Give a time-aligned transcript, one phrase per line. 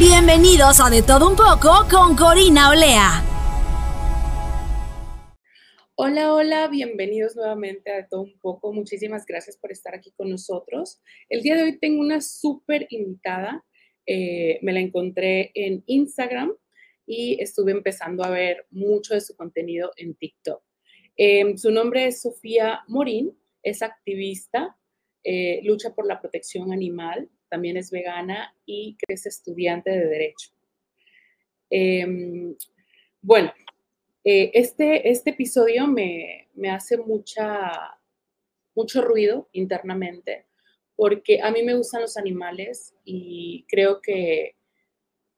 [0.00, 3.22] Bienvenidos a De todo un poco con Corina Olea.
[5.94, 8.72] Hola, hola, bienvenidos nuevamente a todo un poco.
[8.72, 11.02] Muchísimas gracias por estar aquí con nosotros.
[11.28, 13.62] El día de hoy tengo una súper invitada.
[14.06, 16.54] Eh, me la encontré en Instagram
[17.04, 20.62] y estuve empezando a ver mucho de su contenido en TikTok.
[21.14, 24.78] Em, su nombre es Sofía Morín, es activista,
[25.24, 30.50] eh, lucha por la protección animal, también es vegana y es estudiante de Derecho.
[31.68, 32.56] Em,
[33.20, 33.52] bueno,
[34.24, 37.98] eh, este, este episodio me, hace mucha,
[38.74, 40.46] mucho ruido internamente
[40.96, 44.56] porque a mí me gustan los animales y creo que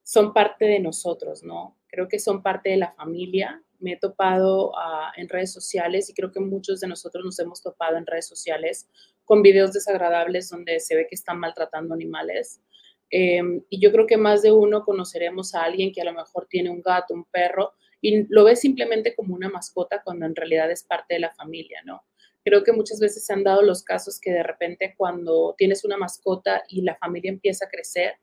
[0.03, 1.79] son parte de nosotros, ¿no?
[1.87, 3.63] Creo que son parte de la familia.
[3.79, 7.63] Me he topado ah, en redes sociales y creo que muchos de nosotros nos hemos
[7.63, 8.89] topado en redes sociales
[9.33, 12.61] con videos desagradables donde se ve que están maltratando animales.
[13.09, 16.47] Em, y yo creo que más de uno conoceremos a alguien que a lo mejor
[16.51, 20.71] tiene un gato, un perro, y lo ves simplemente como una mascota cuando en realidad
[20.71, 22.05] es parte de la familia, ¿no?
[22.45, 25.97] Creo que muchas veces se han dado los casos que de repente cuando tienes una
[25.97, 28.17] mascota y la familia empieza a crecer,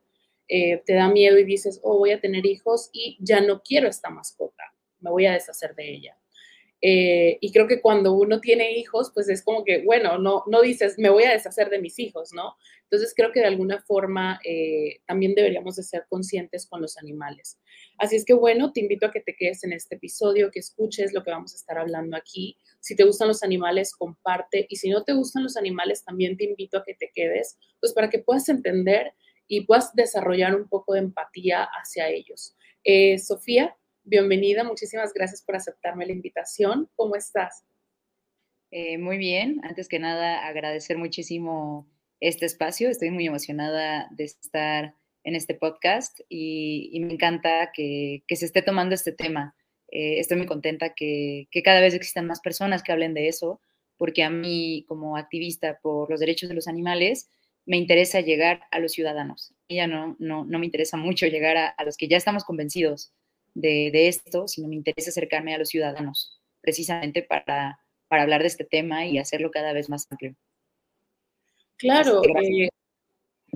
[0.48, 3.88] eh, te da miedo y dices, oh, voy a tener hijos y ya no quiero
[3.88, 4.64] esta mascota,
[5.00, 6.16] me voy a deshacer de ella.
[6.82, 10.62] Eh, y creo que cuando uno tiene hijos, pues es como que, bueno, no, no
[10.62, 12.56] dices, me voy a deshacer de mis hijos, ¿no?
[12.84, 17.60] Entonces creo que de alguna forma eh, también deberíamos de ser conscientes con los animales.
[17.98, 21.14] Así es que bueno, te invito a que te quedes en este episodio, que escuches
[21.14, 22.58] lo que vamos a estar hablando aquí.
[22.80, 24.66] Si te gustan los animales, comparte.
[24.70, 27.94] Y si no te gustan los animales, también te invito a que te quedes, pues
[27.94, 29.14] para que puedas entender
[29.48, 32.56] y puedas desarrollar un poco de empatía hacia ellos.
[32.84, 33.76] Eh, Sofía,
[34.10, 36.90] bienvenida, muchísimas gracias por aceptarme la invitación.
[36.96, 37.64] ¿Cómo estás?
[38.72, 41.88] Eh, muy bien, antes que nada agradecer muchísimo
[42.20, 48.46] este espacio, estoy muy emocionada de estar en este podcast y, me encanta que, se
[48.46, 49.56] esté tomando este tema.
[49.92, 53.62] Eh, estoy muy contenta que, cada vez existan más personas que hablen de eso,
[53.98, 57.30] porque a mí como activista por los derechos de los animales,
[57.66, 59.54] me interesa llegar a los ciudadanos.
[59.70, 63.14] Ya no, no, no me interesa mucho llegar a los que ya estamos convencidos
[63.54, 68.66] de, esto, sino me interesa acercarme a los ciudadanos, precisamente para, para hablar de este
[68.66, 70.36] tema y hacerlo cada vez más amplio.
[71.80, 72.70] Claro, eh,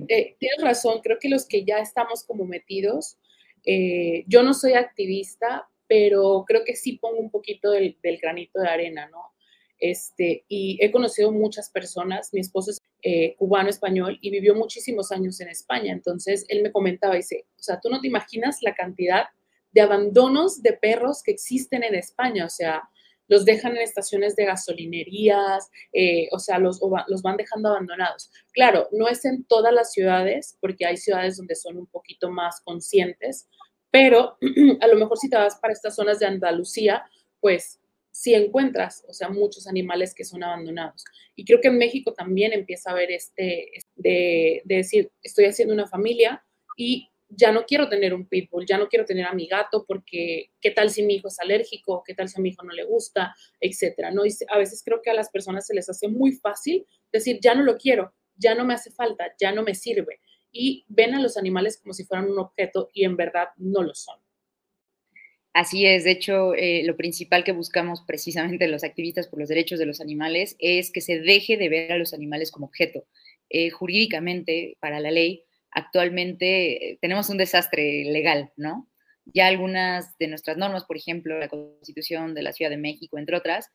[0.08, 3.18] eh, tienes razón, creo que los que ya estamos como metidos,
[3.66, 8.68] eh, yo no soy activista, pero creo que sí pongo un poquito del, granito de
[8.68, 9.34] arena, ¿no?
[9.78, 12.80] Este, y he conocido muchas personas, mi esposo es
[13.36, 17.78] cubano español y vivió muchísimos años en España, entonces él me comentaba, dice, o sea,
[17.78, 19.24] tú no te imaginas la cantidad
[19.74, 22.88] de abandonos de perros que existen en España, o sea,
[23.26, 28.30] los dejan en estaciones de gasolinerías, eh, o sea, los, los van dejando abandonados.
[28.52, 32.60] Claro, no es en todas las ciudades, porque hay ciudades donde son un poquito más
[32.60, 33.48] conscientes,
[33.90, 34.36] pero
[34.80, 37.04] a lo mejor si te vas para estas zonas de Andalucía,
[37.40, 37.80] pues
[38.10, 41.04] sí encuentras, o sea, muchos animales que son abandonados.
[41.34, 45.74] Y creo que en México también empieza a haber este, de, de decir, estoy haciendo
[45.74, 46.44] una familia
[46.76, 50.50] y ya no quiero tener un pitbull, ya no quiero tener a mi gato porque
[50.60, 52.84] qué tal si mi hijo es alérgico, qué tal si a mi hijo no le
[52.84, 54.24] gusta, etcétera, ¿no?
[54.24, 57.54] Y a veces creo que a las personas se les hace muy fácil decir, ya
[57.54, 60.20] no lo quiero, ya no me hace falta, ya no me sirve.
[60.52, 63.94] Y ven a los animales como si fueran un objeto y en verdad no lo
[63.94, 64.18] son.
[65.52, 69.78] Así es, de hecho, eh, lo principal que buscamos precisamente los activistas por los derechos
[69.78, 73.06] de los animales es que se deje de ver a los animales como objeto.
[73.50, 78.88] Eh, jurídicamente, para la ley, actualmente eh, tenemos un desastre legal, ¿no?
[79.26, 83.36] Ya algunas de nuestras normas, por ejemplo, la Constitución de la Ciudad de México, entre
[83.36, 83.70] otras,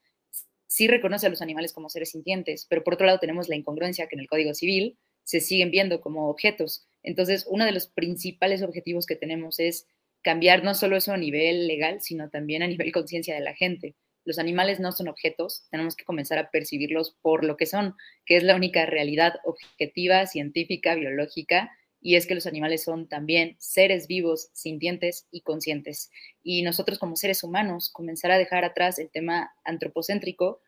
[0.67, 4.07] sí reconoce a los animales como seres sintientes, pero por otro lado tenemos la incongruencia
[4.07, 6.87] que en el Código Civil se siguen viendo como objetos.
[7.03, 9.87] Entonces, uno de los principales objetivos que tenemos es
[10.21, 13.95] cambiar no solo eso a nivel legal, sino también a nivel conciencia de la gente.
[14.25, 17.95] Los animales no son objetos, tenemos que comenzar a percibirlos por lo que son,
[18.25, 23.55] que es la única realidad objetiva, científica, biológica y es que los animales son también
[23.59, 26.11] seres vivos, sintientes y conscientes.
[26.43, 30.61] Y nosotros como seres humanos comenzar a dejar atrás el tema antropocéntrico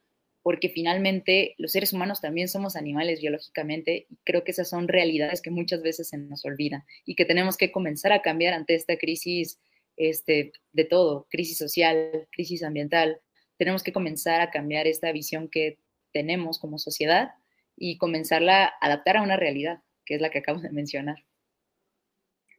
[0.43, 5.41] porque finalmente los seres humanos también somos animales biológicamente y creo que esas son realidades
[5.41, 8.97] que muchas veces se nos olvidan y que tenemos que comenzar a cambiar ante esta
[8.97, 9.59] crisis
[9.97, 13.19] este, de todo, crisis social, crisis ambiental.
[13.57, 15.77] Tenemos que comenzar a cambiar esta visión que
[16.11, 17.31] tenemos como sociedad
[17.77, 19.81] y comenzarla a adaptar a una realidad,
[20.11, 21.23] que es la que acabo de mencionar.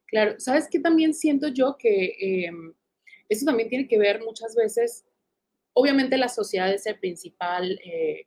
[0.06, 2.72] Claro, ¿sabes qué también siento yo que em,
[3.28, 5.04] eso también tiene que ver muchas veces
[5.74, 8.26] obviamente la sociedad es el principal, eh,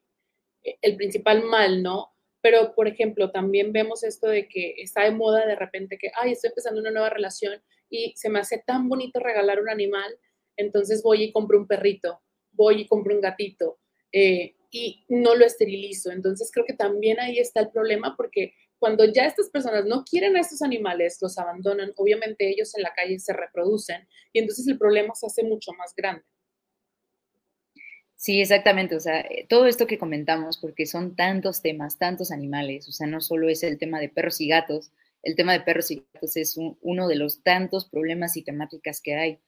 [0.64, 2.12] el principal mal, ¿no?
[2.40, 6.34] Pero, por ejemplo, también vemos esto de que está de moda de repente que, ay,
[6.34, 10.16] estoy empezando una nueva relación y se me hace tan bonito regalar un animal,
[10.56, 12.22] entonces voy y compro un perrito,
[12.52, 13.80] voy y compro un gatito
[14.12, 16.12] eh, y no lo esterilizo.
[16.12, 18.54] Entonces creo que también ahí está el problema porque
[18.86, 22.94] cuando ya estas personas no quieren a estos animales, los abandonan, obviamente ellos en la
[22.94, 26.22] calle se reproducen y entonces el problema se hace mucho más grande.
[28.16, 28.96] Sí, exactamente.
[28.96, 33.08] O sea, eh, todo esto que comentamos, porque son tantos temas, tantos animales, o sea,
[33.08, 34.92] no solo es el tema de perros y gatos,
[35.24, 39.16] el tema de perros y gatos es uno de los tantos problemas y temáticas que
[39.16, 39.40] hay,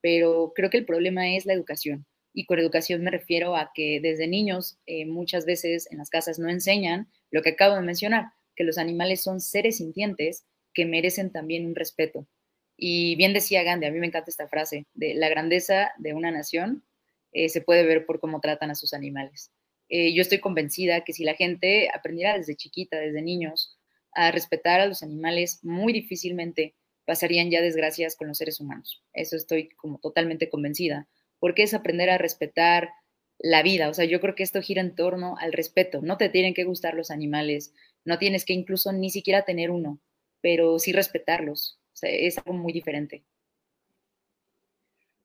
[0.00, 2.06] pero creo que el problema es la educación.
[2.32, 6.38] Y con educación me refiero a que desde niños eh, muchas veces en las casas
[6.38, 10.44] no enseñan lo que acabo de mencionar, que los animales son seres sintientes
[10.74, 12.26] que merecen también un respeto.
[12.76, 16.32] Y bien decía Gandhi, a mí me encanta esta frase, de la grandeza de una
[16.32, 16.84] nación
[17.32, 19.52] eh, se puede ver por cómo tratan a sus animales.
[19.88, 23.78] Eh, yo estoy convencida que si la gente aprendiera desde chiquita, desde niños,
[24.12, 26.74] a respetar a los animales, muy difícilmente
[27.04, 29.04] pasarían ya desgracias con los seres humanos.
[29.12, 31.06] Eso estoy como totalmente convencida,
[31.38, 32.90] porque es aprender a respetar
[33.38, 33.88] la vida.
[33.88, 36.00] O sea, yo creo que esto gira en torno al respeto.
[36.02, 37.72] No te tienen que gustar los animales,
[38.08, 40.00] no tienes que incluso ni siquiera tener uno,
[40.40, 41.78] pero sí respetarlos.
[42.00, 43.22] Es algo muy diferente.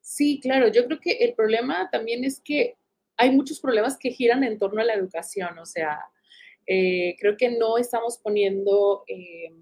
[0.01, 2.75] Sí, claro, yo creo que el problema también es que
[3.15, 5.97] hay muchos problemas que giran en torno a la educación, o sea,
[6.67, 9.53] eh, creo que no estamos poniendo eh,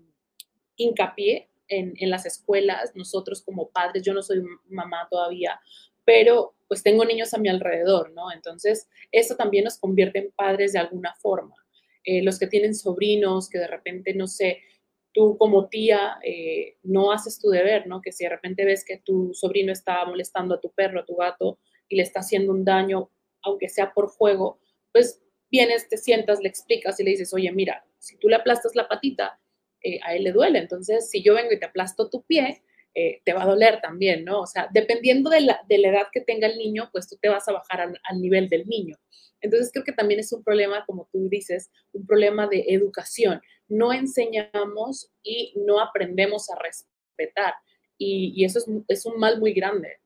[0.78, 5.62] hincapié en, las escuelas, nosotros como padres, yo no soy mamá todavía,
[6.04, 8.32] pero pues tengo niños a mi alrededor, ¿no?
[8.32, 11.61] Entonces, eso también nos convierte en padres de alguna forma.
[12.04, 14.62] Eh, los que tienen sobrinos, que de repente, no sé,
[15.14, 18.02] tú como tía eh, no haces tu deber, ¿no?
[18.02, 21.16] Que si de repente ves que tu sobrino está molestando a tu perro, a tu
[21.16, 23.12] gato y le está haciendo un daño,
[23.44, 24.60] aunque sea por juego,
[24.92, 25.22] pues
[25.52, 28.88] vienes, te sientas, le explicas y le dices, oye, mira, si tú le aplastas la
[28.88, 29.40] patita,
[29.84, 30.60] eh, a él le duele.
[30.60, 34.26] Entonces, si yo vengo y te aplasto tu pie, eh, te va a doler también,
[34.26, 34.42] ¿no?
[34.42, 37.30] O sea, dependiendo de la, de la, edad que tenga el niño, pues tú te
[37.30, 38.98] vas a bajar al nivel del niño.
[39.42, 43.42] Entonces creo que también es un problema, como tú dices, un problema de educación.
[43.68, 47.54] No enseñamos y no aprendemos a respetar.
[47.98, 50.00] Y, eso es, un mal muy grande.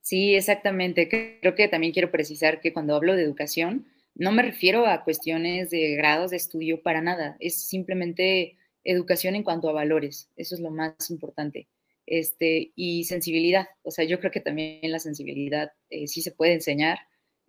[0.00, 1.08] Sí, exactamente.
[1.08, 5.70] Creo que también quiero precisar que cuando hablo de educación, no me refiero a cuestiones
[5.70, 7.36] de grados de estudio para nada.
[7.38, 10.30] Es simplemente educación en cuanto a valores.
[10.36, 11.68] Eso es lo más importante.
[12.06, 13.68] Este, y sensibilidad.
[13.82, 16.98] O sea, yo creo que también la sensibilidad eh, sí se puede enseñar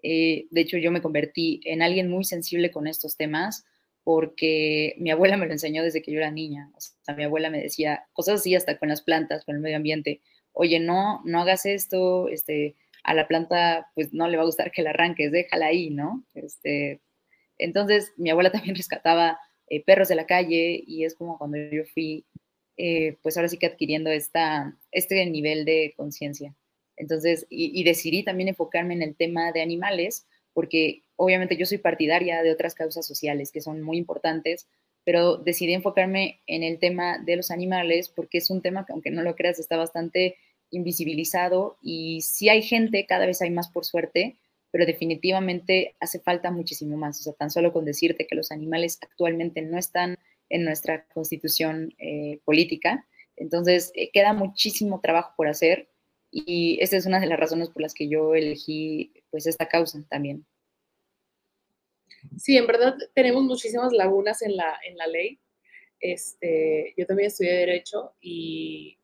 [0.07, 3.65] eh, de hecho, yo me convertí en alguien muy sensible con estos temas
[4.03, 6.69] porque mi abuela me lo enseñó desde que yo era niña.
[6.75, 9.77] O sea, mi abuela me decía cosas así hasta con las plantas, con el medio
[9.77, 10.21] ambiente.
[10.51, 14.71] Oye, no, no hagas esto, este, a la planta pues no le va a gustar
[14.71, 16.23] que la arranques, déjala ahí, ¿no?
[16.35, 17.01] Este,
[17.57, 19.39] entonces, mi abuela también rescataba
[19.69, 22.25] eh, perros de la calle y es como cuando yo fui,
[22.77, 26.55] eh, pues ahora sí que adquiriendo esta, este nivel de conciencia.
[26.97, 32.41] Entonces, y, decidí también enfocarme en el tema de animales, porque obviamente yo soy partidaria
[32.41, 34.67] de otras causas sociales que son muy importantes,
[35.03, 39.11] pero decidí enfocarme en el tema de los animales porque es un tema que, aunque
[39.11, 40.37] no lo creas, está bastante
[40.71, 44.37] invisibilizado y sí hay gente, cada vez hay más por suerte,
[44.75, 47.21] pero definitivamente hace falta muchísimo más.
[47.21, 51.95] O sea, tan solo con decirte que los animales actualmente no están en nuestra constitución
[51.97, 55.87] eh, política, entonces eh, queda muchísimo trabajo por hacer
[56.29, 60.03] y esa es una de las razones por las que yo elegí pues esta causa
[60.09, 60.45] también.
[62.37, 65.39] Sí, en verdad tenemos muchísimas lagunas en la, en la ley.
[66.01, 68.97] Este, yo también estudié Derecho y,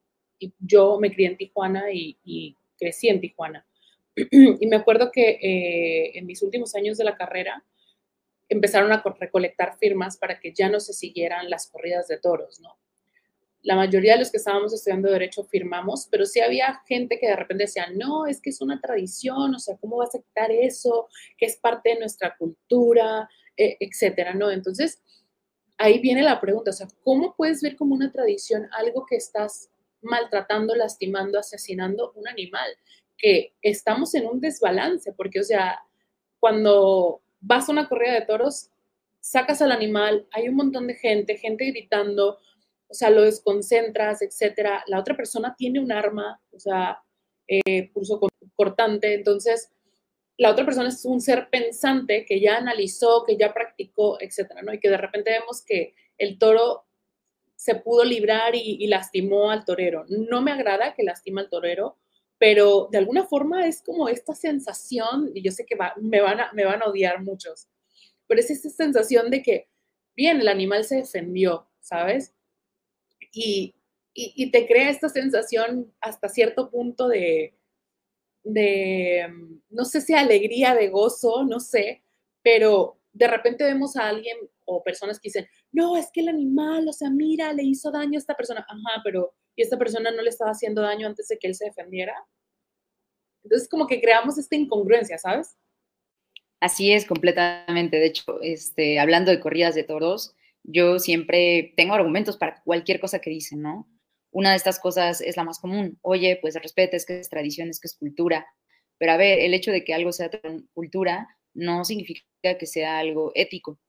[0.60, 3.66] yo me crié en Tijuana y, crecí en Tijuana.
[4.60, 7.64] Y me acuerdo que eh, en mis últimos años de la carrera
[8.50, 12.78] empezaron a recolectar firmas para que ya no se siguieran las corridas de toros, ¿no?
[13.64, 17.36] la mayoría de los que estábamos estudiando derecho firmamos, pero sí había gente que de
[17.36, 21.08] repente decía, no, es que es una tradición, o sea, ¿cómo vas a quitar eso?
[21.38, 24.50] Que es parte de nuestra cultura, e, etcétera, ¿no?
[24.50, 25.02] Entonces,
[25.78, 29.70] ahí viene la pregunta, o sea, ¿cómo puedes ver como una tradición algo que estás
[30.02, 32.70] maltratando, lastimando, asesinando un animal?
[33.22, 35.80] Que estamos en un desbalance, porque, o sea,
[36.40, 38.70] cuando vas a una corrida de toros,
[39.20, 42.40] sacas al animal, hay un montón de gente, gente gritando,
[42.88, 44.84] o sea, lo desconcentras, etcétera.
[44.88, 47.04] La otra persona tiene un arma, o sea,
[47.48, 47.92] eh,
[48.56, 49.72] cortante, entonces
[50.38, 54.74] la otra persona es un ser pensante que ya analizó, que ya practicó, etcétera, ¿no?
[54.74, 56.86] Y que de repente vemos que el toro
[57.56, 60.06] se pudo librar y, lastimó al torero.
[60.10, 61.98] No me agrada que lastima al torero,
[62.42, 66.88] pero de alguna forma es como esta sensación, y yo sé que me, van a,
[66.88, 67.68] odiar muchos,
[68.26, 69.70] pero es esta sensación de que,
[70.16, 72.34] bien, el animal se defendió, ¿sabes?
[73.32, 73.76] y,
[74.16, 77.54] y, te crea esta sensación hasta cierto punto de,
[78.44, 79.28] de,
[79.70, 82.02] no sé si alegría, de gozo, no sé,
[82.42, 86.88] pero de repente vemos a alguien o personas que dicen, no, es que el animal,
[86.88, 90.24] o sea, mira, le hizo daño a esta persona, ajá, pero ¿y esta persona no
[90.24, 92.16] le estaba haciendo daño antes de que él se defendiera?
[93.44, 95.56] Entonces, como que creamos esta incongruencia, ¿sabes?
[96.60, 97.98] Así es, completamente.
[97.98, 103.20] De hecho, este, hablando de corridas de toros, yo siempre tengo argumentos para cualquier cosa
[103.20, 103.88] que dicen, ¿no?
[104.32, 106.00] Una de estas cosas es la más común.
[106.02, 108.48] Oye, pues respeta, es que es tradición, es que es cultura.
[108.98, 110.30] Pero a ver, el hecho de que algo sea
[110.74, 113.80] cultura no significa que sea algo ético.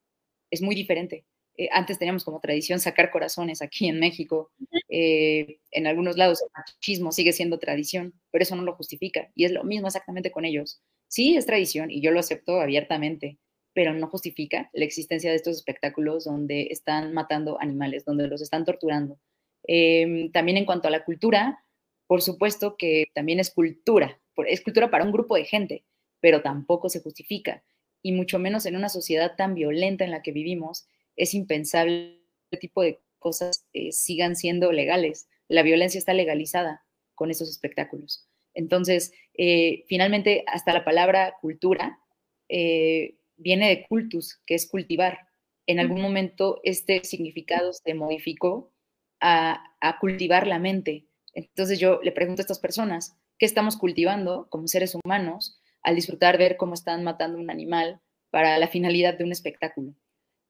[0.50, 1.24] Es muy diferente.
[1.56, 4.50] Eh, antes teníamos como tradición sacar corazones aquí en México.
[4.88, 9.30] Eh, en algunos lados el machismo sigue siendo tradición, pero eso no lo justifica.
[9.34, 10.82] Y es lo mismo exactamente con ellos.
[11.08, 13.38] Sí, es tradición y yo lo acepto abiertamente,
[13.74, 18.64] pero no justifica la existencia de estos espectáculos donde están matando animales, donde los están
[18.64, 19.18] torturando.
[19.64, 21.64] Em, también en cuanto a la cultura,
[22.06, 25.84] por supuesto que también es cultura, es cultura para un grupo de gente,
[26.20, 27.62] pero tampoco se justifica.
[28.02, 32.56] Y mucho menos en una sociedad tan violenta en la que vivimos, es impensable que
[32.56, 35.28] este tipo de cosas eh, sigan siendo legales.
[35.48, 38.28] La violencia está legalizada con esos espectáculos.
[38.54, 41.98] Entonces, eh, finalmente, hasta la palabra cultura
[42.48, 45.18] eh, viene de cultus, que es cultivar.
[45.66, 48.72] En algún momento este significado se modificó
[49.20, 49.62] a,
[50.00, 51.06] cultivar la mente.
[51.32, 56.38] Entonces yo le pregunto a estas personas, ¿qué estamos cultivando como seres humanos al disfrutar
[56.38, 58.00] ver cómo están matando un animal
[58.30, 59.94] para la finalidad de un espectáculo?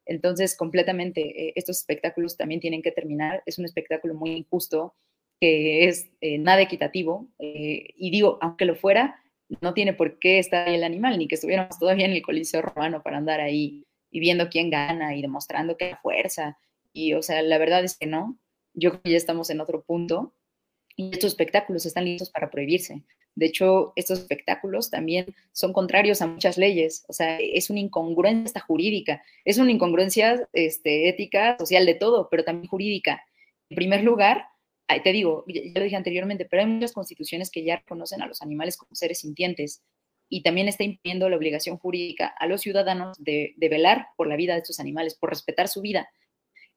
[0.07, 3.43] Entonces, completamente, eh, estos espectáculos también tienen que terminar.
[3.47, 4.95] Es un espectáculo muy injusto,
[5.41, 7.29] que es eh, nada equitativo.
[7.39, 9.17] Eh, y digo, aunque lo fuera,
[9.61, 12.63] no tiene por qué estar ahí el animal, ni que estuviéramos todavía en el Coliseo
[12.63, 16.59] Romano para andar ahí y viendo quién gana y demostrando que hay fuerza.
[16.93, 18.39] Y, o sea, la verdad es que no.
[18.75, 20.35] Yo creo que ya estamos en otro punto
[20.97, 23.03] y estos espectáculos están listos para prohibirse.
[23.35, 27.05] De hecho, estos espectáculos también son contrarios a muchas leyes.
[27.09, 32.45] O sea, es una incongruencia jurídica, es una incongruencia este, ética, social, de todo, pero
[32.45, 33.25] también jurídica.
[33.71, 34.47] En primer lugar,
[35.01, 38.43] te digo, ya lo dije anteriormente, pero hay muchas constituciones que ya reconocen a los
[38.43, 39.83] animales como seres sintientes
[40.29, 44.55] y también está imponiendo la obligación jurídica a los ciudadanos de, velar por la vida
[44.55, 46.09] de estos animales, por respetar su vida.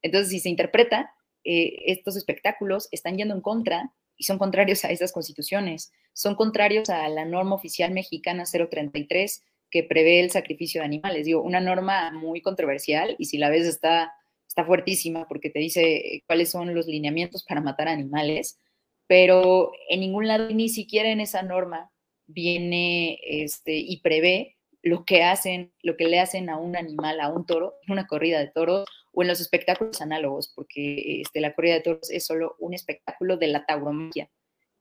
[0.01, 4.91] Entonces, si se interpreta, eh, estos espectáculos están yendo en contra y son contrarios a
[4.91, 10.85] esas constituciones, son contrarios a la norma oficial mexicana 033 que prevé el sacrificio de
[10.85, 11.25] animales.
[11.25, 14.13] Digo, una norma muy controversial y si la ves está
[14.55, 18.57] está fuertísima porque te dice eh, cuáles son los lineamientos para matar animales,
[19.05, 21.91] pero en ningún lado, ni siquiera en esa norma,
[22.25, 27.29] viene este, y prevé lo que hacen, lo que le hacen a un animal, a
[27.29, 31.55] un toro, en una corrida de toros o en los espectáculos análogos, porque este, la
[31.55, 34.29] corrida de toros es solo un espectáculo de la tauromaquia.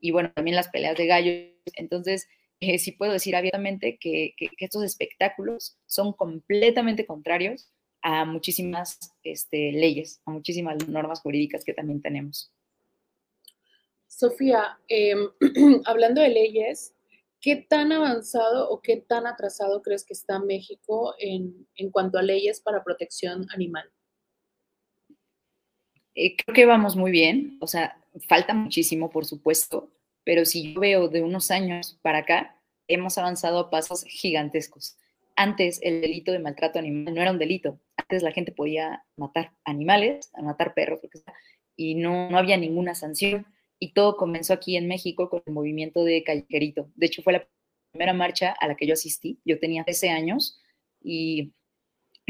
[0.01, 1.37] Y bueno, también las peleas de gallos.
[1.77, 2.27] Entonces,
[2.61, 7.71] eh, sí puedo decir abiertamente que, estos espectáculos son completamente contrarios
[8.03, 12.53] a muchísimas este, leyes, a muchísimas normas jurídicas que también tenemos.
[14.09, 15.29] Sofía, em,
[15.87, 16.95] hablando de leyes,
[17.41, 22.61] ¿qué tan avanzado o qué tan atrasado crees que está México en, cuanto a leyes
[22.61, 23.91] para protección animal?
[26.15, 29.91] Eh, creo que vamos muy bien, o sea, falta muchísimo, por supuesto,
[30.25, 32.57] pero si yo veo de unos años para acá,
[32.89, 34.97] hemos avanzado a pasos gigantescos
[35.37, 37.81] antes el delito de maltrato animal no era un delito.
[37.97, 41.35] Antes la gente podía matar animales, matar perros, lo que sea,
[41.77, 43.47] y no, no había ninguna sanción.
[43.79, 46.91] Y todo comenzó aquí en México con el movimiento de callejerito.
[46.95, 47.47] De hecho, fue la
[47.93, 49.41] primera marcha a la que yo asistí.
[49.45, 50.61] Yo tenía 13 años
[51.03, 51.53] y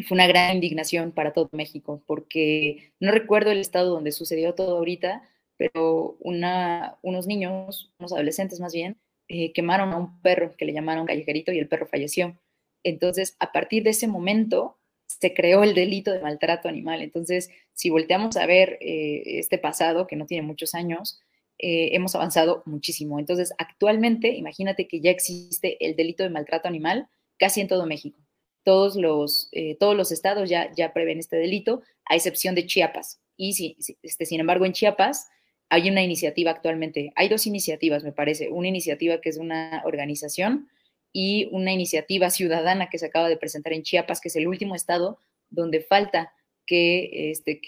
[0.05, 4.77] fue una gran indignación para todo México, porque no recuerdo el estado donde sucedió todo
[4.77, 5.23] ahorita,
[5.57, 10.73] pero una, unos niños, unos adolescentes más bien, eh, quemaron a un perro que le
[10.73, 12.39] llamaron callejerito y el perro falleció.
[12.83, 17.03] Entonces, a partir de ese momento, se creó el delito de maltrato animal.
[17.03, 21.21] Entonces, si volteamos a ver eh, este pasado, que no tiene muchos años,
[21.59, 23.19] eh, hemos avanzado muchísimo.
[23.19, 27.09] Entonces, actualmente, imagínate que ya existe el delito de maltrato animal
[27.39, 28.24] casi en todo México.
[28.65, 33.21] Todos los, eh, todos los estados ya, prevén este delito, a excepción de Chiapas.
[33.37, 35.29] Y si, este, sin embargo, en Chiapas
[35.69, 40.69] hay una iniciativa actualmente, hay dos iniciativas, me parece, una iniciativa que es una organización
[41.13, 44.75] y una iniciativa ciudadana que se acaba de presentar en Chiapas, que es el último
[44.75, 45.19] estado
[45.51, 46.33] donde falta
[46.67, 47.61] que, este,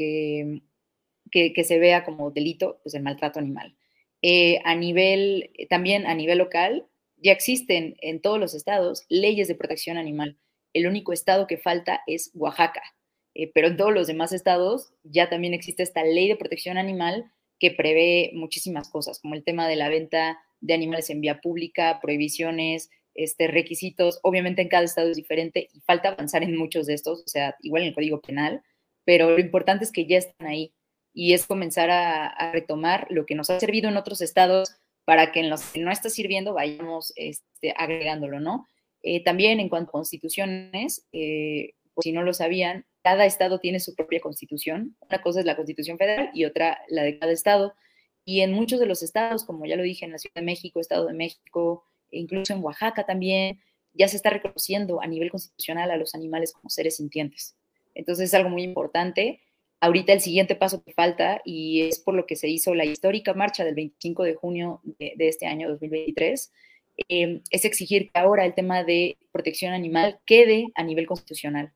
[1.64, 3.76] se vea como delito pues, el maltrato animal.
[4.22, 6.86] Eh, a nivel, también a nivel local,
[7.18, 10.38] ya existen en todos los estados leyes de protección animal.
[10.76, 12.82] El único estado que falta es Oaxaca,
[13.34, 17.32] eh, pero en todos los demás estados ya también existe esta ley de protección animal
[17.58, 21.98] que prevé muchísimas cosas, como el tema de la venta de animales en vía pública,
[22.02, 24.20] prohibiciones, este, requisitos.
[24.22, 27.56] Obviamente en cada estado es diferente y falta avanzar en muchos de estos, o sea,
[27.62, 28.62] igual en el Código Penal,
[29.06, 30.74] pero lo importante es que ya están ahí
[31.14, 35.40] y es comenzar a, retomar lo que nos ha servido en otros estados para que
[35.40, 38.66] en los que no está sirviendo vayamos este, agregándolo, ¿no?
[39.08, 43.94] Eh, también en cuanto a constituciones, eh, si no lo sabían, cada estado tiene su
[43.94, 44.96] propia constitución.
[45.08, 47.74] Una cosa es la constitución federal y otra la de cada estado.
[48.24, 50.80] Y en muchos de los estados, como ya lo dije, en la Ciudad de México,
[50.80, 53.60] Estado de México, e incluso en Oaxaca también,
[53.94, 57.56] ya se está reconociendo a nivel constitucional a los animales como seres sintientes.
[57.94, 59.40] Entonces es algo muy importante.
[59.78, 63.34] Ahorita el siguiente paso que falta, y es por lo que se hizo la histórica
[63.34, 66.52] marcha del 25 de junio de, este año 2023,
[67.08, 71.72] eh, es exigir que ahora el tema de protección animal quede a nivel constitucional.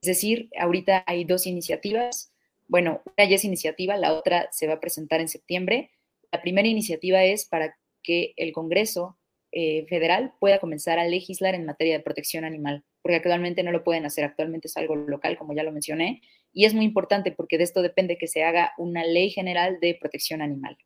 [0.00, 2.32] Es decir, ahorita hay dos iniciativas.
[2.66, 5.90] Bueno, una ya es iniciativa, la otra se va a presentar en septiembre.
[6.32, 9.18] La primera iniciativa es para que el Congreso
[9.56, 13.84] eh, federal pueda comenzar a legislar en materia de protección animal, porque actualmente no lo
[13.84, 17.56] pueden hacer, actualmente es algo local, como ya lo mencioné, y es muy importante porque
[17.56, 20.76] de esto depende que se haga una ley general de protección animal.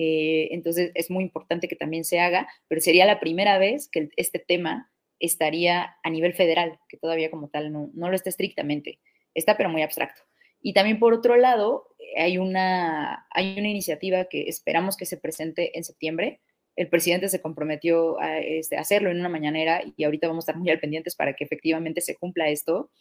[0.00, 4.10] Eh, entonces es muy importante que también se haga, pero sería la primera vez que
[4.16, 9.00] este tema estaría a nivel federal, que todavía como tal no, no lo está estrictamente,
[9.34, 10.22] está pero muy abstracto.
[10.62, 15.76] Y también por otro lado, hay una, hay una iniciativa que esperamos que se presente
[15.76, 16.42] en septiembre,
[16.76, 20.60] el presidente se comprometió a este, hacerlo en una mañanera y ahorita vamos a estar
[20.60, 22.92] muy al pendientes para que efectivamente se cumpla esto.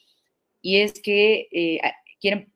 [0.63, 1.79] Y es que eh,
[2.19, 2.51] quieren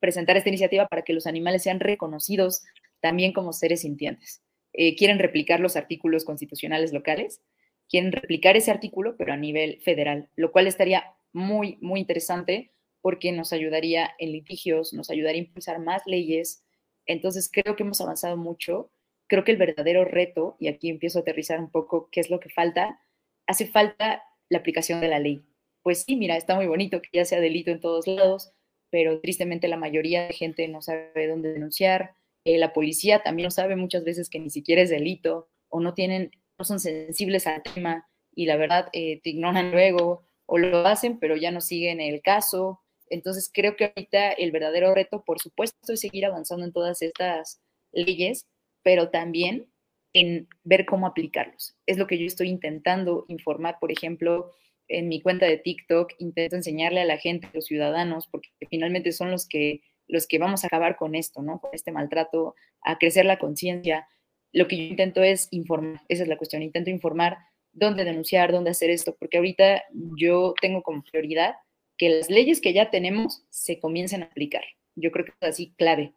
[0.00, 2.62] presentar esta iniciativa para que los animales sean reconocidos
[3.00, 4.42] también como seres sintientes.
[4.72, 7.40] Eh, quieren replicar los artículos constitucionales locales,
[7.88, 13.32] quieren replicar ese artículo, pero a nivel federal, lo cual estaría muy, muy interesante porque
[13.32, 16.64] nos ayudaría en litigios, nos ayudaría a impulsar más leyes.
[17.06, 18.90] Entonces creo que hemos avanzado mucho
[19.26, 22.40] creo que el verdadero reto, y aquí empiezo a aterrizar un poco qué es lo
[22.40, 23.00] que falta,
[23.46, 25.44] hace falta la aplicación de la ley.
[25.82, 28.52] Pues sí, mira, está muy bonito que ya sea delito en todos lados,
[28.90, 32.14] pero tristemente la mayoría de gente no sabe dónde denunciar.
[32.46, 36.30] Eh, la policía también sabe muchas veces que ni siquiera es delito o no tienen,
[36.56, 41.18] no son sensibles al tema y la verdad eh, te ignoran luego o lo hacen,
[41.18, 42.80] pero ya no siguen el caso.
[43.10, 47.60] Entonces creo que ahorita el verdadero reto, por supuesto, es seguir avanzando en todas estas
[47.90, 48.46] leyes,
[48.84, 49.68] pero también
[50.12, 51.74] en ver cómo aplicarlos.
[51.84, 54.52] Es lo que yo estoy intentando informar, por ejemplo,
[54.86, 59.10] en mi cuenta de TikTok, intento enseñarle a la gente, a los ciudadanos, porque finalmente
[59.10, 61.60] son los que, los que vamos a acabar con esto, ¿no?
[61.60, 64.08] Con este maltrato, a crecer la conciencia.
[64.52, 67.38] Lo que yo intento es informar, esa es la cuestión, intento informar
[67.72, 69.84] dónde denunciar, dónde hacer esto, porque ahorita
[70.16, 71.56] yo tengo como prioridad
[71.98, 74.64] que las leyes que ya tenemos se comiencen a aplicar.
[74.94, 76.14] Yo creo que es así clave.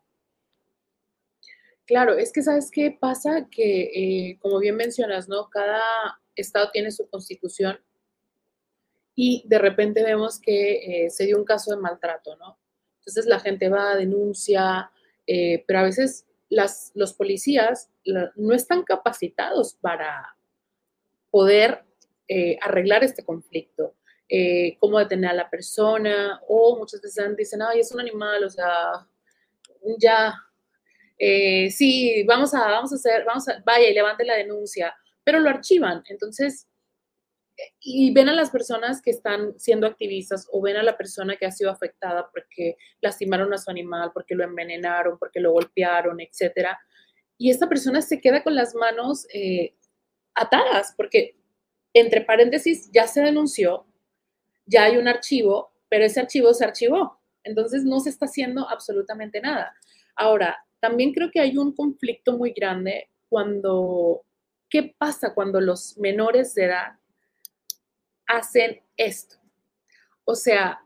[1.86, 5.49] Claro, es que sabes qué pasa, que eh, como bien mencionas, ¿no?
[5.49, 5.82] Cada
[6.36, 7.80] estado tiene su constitución
[9.15, 12.58] y de repente vemos que eh, se dio un caso de maltrato, ¿no?
[13.00, 14.92] Entonces la gente va, denuncia,
[15.28, 17.90] eh, pero a veces las, los policías
[18.36, 20.36] no están capacitados para
[21.32, 21.84] poder
[22.62, 23.96] arreglar este conflicto.
[24.80, 29.08] cómo detener a la persona, o muchas veces dicen, ay, es un animal, o sea,
[29.98, 30.36] ya
[31.22, 35.42] eh, sí, vamos a, vamos a hacer, vamos a, vaya y levante la denuncia, pero
[35.42, 36.02] lo archivan.
[36.08, 36.66] Entonces,
[37.80, 41.45] y ven a las personas que están siendo activistas o ven a la persona que
[41.45, 46.80] ha sido afectada porque lastimaron a su animal, porque lo envenenaron, porque lo golpearon, etcétera.
[47.38, 49.76] Y esta persona se queda con las manos eh,
[50.36, 51.38] atadas porque,
[51.93, 53.86] entre paréntesis, ya se denunció,
[54.65, 57.19] ya hay un archivo, pero ese archivo se archivó.
[57.43, 59.74] Entonces no se está haciendo absolutamente nada.
[60.15, 64.24] Ahora, también creo que hay un conflicto muy grande cuando,
[64.69, 67.00] ¿qué pasa cuando los menores de edad
[68.30, 69.36] hacen esto?
[70.24, 70.80] O sea,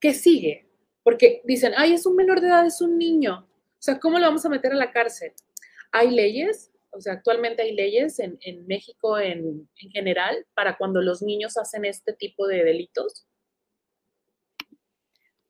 [0.00, 0.66] ¿qué sigue?
[1.04, 3.46] Porque dicen, ay, es un menor de edad, es un niño.
[3.46, 5.32] O sea, ¿cómo lo vamos a meter a la cárcel?
[5.92, 11.22] Hay leyes, O sea, actualmente hay leyes en, México en, en, general para cuando los
[11.22, 13.26] niños hacen este tipo de delitos.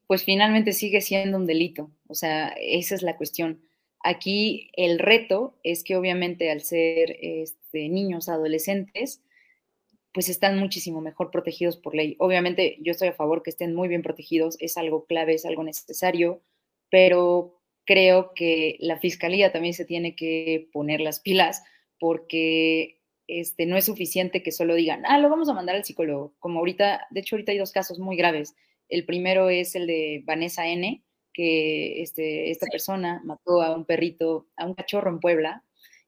[0.09, 1.93] Pues finalmente sigue siendo un delito.
[2.09, 3.63] O sea, esa es la cuestión.
[4.03, 9.23] Aquí el reto es que obviamente al ser este, niños, adolescentes,
[10.19, 12.17] pues están muchísimo mejor protegidos por ley.
[12.19, 15.63] Obviamente yo estoy a favor que estén muy bien protegidos, es algo clave, es algo
[15.63, 16.43] necesario,
[16.91, 21.63] pero creo que la fiscalía también se tiene que poner las pilas
[22.01, 26.35] porque este, no es suficiente que solo digan, ah, lo vamos a mandar al psicólogo.
[26.41, 28.57] Como ahorita, de hecho ahorita hay dos casos muy graves.
[28.89, 31.01] El primero es el de Vanessa N.,
[31.33, 35.63] que este, esta persona mató a un perrito, a un cachorro en Puebla,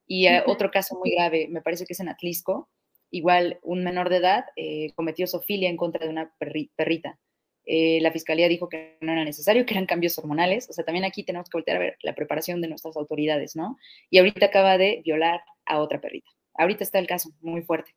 [0.05, 2.69] y otro caso muy grave, me parece que es en Atlisco,
[3.11, 7.19] igual un menor de edad eh, cometió sofilia en contra de una perrita.
[7.67, 10.69] Eh, la fiscalía dijo que no era necesario, que eran cambios hormonales.
[10.71, 13.77] O sea, también aquí tenemos que voltear a ver la preparación de nuestras autoridades, ¿no?
[14.11, 16.31] Y ahorita acaba de violar a otra perrita.
[16.55, 17.95] Ahorita está el caso muy fuerte.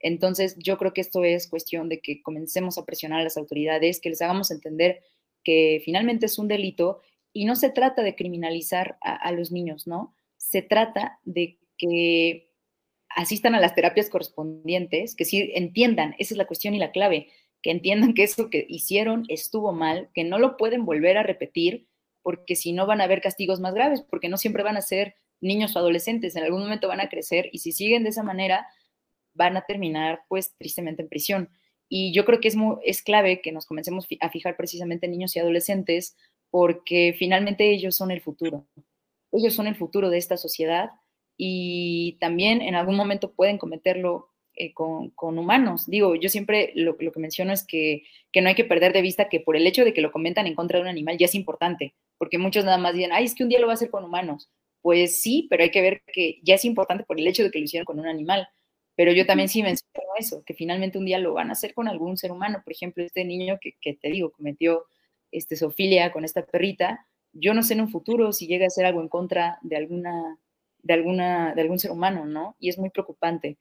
[0.00, 4.00] Entonces, yo creo que esto es cuestión de que comencemos a presionar a las autoridades,
[4.00, 5.00] que les hagamos entender
[5.42, 7.00] que finalmente es un delito
[7.32, 10.14] y no se trata de criminalizar a, los niños, ¿no?
[10.36, 12.47] Se trata de que
[13.14, 17.28] asistan a las terapias correspondientes, que sí entiendan, esa es la cuestión y la clave,
[17.62, 21.88] que entiendan que eso que hicieron estuvo mal, que no lo pueden volver a repetir,
[22.22, 25.16] porque si no van a haber castigos más graves, porque no siempre van a ser
[25.40, 28.66] niños o adolescentes, en algún momento van a crecer y si siguen de esa manera,
[29.34, 31.50] van a terminar pues tristemente en prisión.
[31.88, 35.34] Y yo creo que es, es clave que nos comencemos a fijar precisamente en niños
[35.36, 36.16] y adolescentes
[36.50, 38.66] porque finalmente ellos son el futuro.
[39.32, 40.90] Ellos son el futuro de esta sociedad
[41.38, 45.86] y también en algún momento pueden cometerlo eh, con, humanos.
[45.86, 49.28] Digo, yo siempre lo, que menciono es que, que, no hay que perder de vista
[49.28, 51.36] que por el hecho de que lo comentan en contra de un animal ya es
[51.36, 53.90] importante, porque muchos nada más dicen, ay, es que un día lo va a hacer
[53.90, 54.50] con humanos.
[54.82, 57.60] Pues sí, pero hay que ver que ya es importante por el hecho de que
[57.60, 58.48] lo hicieron con un animal.
[58.96, 61.86] Pero yo también sí menciono eso, que finalmente un día lo van a hacer con
[61.86, 62.60] algún ser humano.
[62.64, 64.86] Por ejemplo, este niño que, te digo, cometió
[65.30, 68.86] este, sofilia con esta perrita, yo no sé en un futuro si llega a hacer
[68.86, 70.38] algo en contra de alguna,
[70.88, 72.56] de alguna, de algún ser humano, ¿no?
[72.58, 73.58] Y es muy preocupante.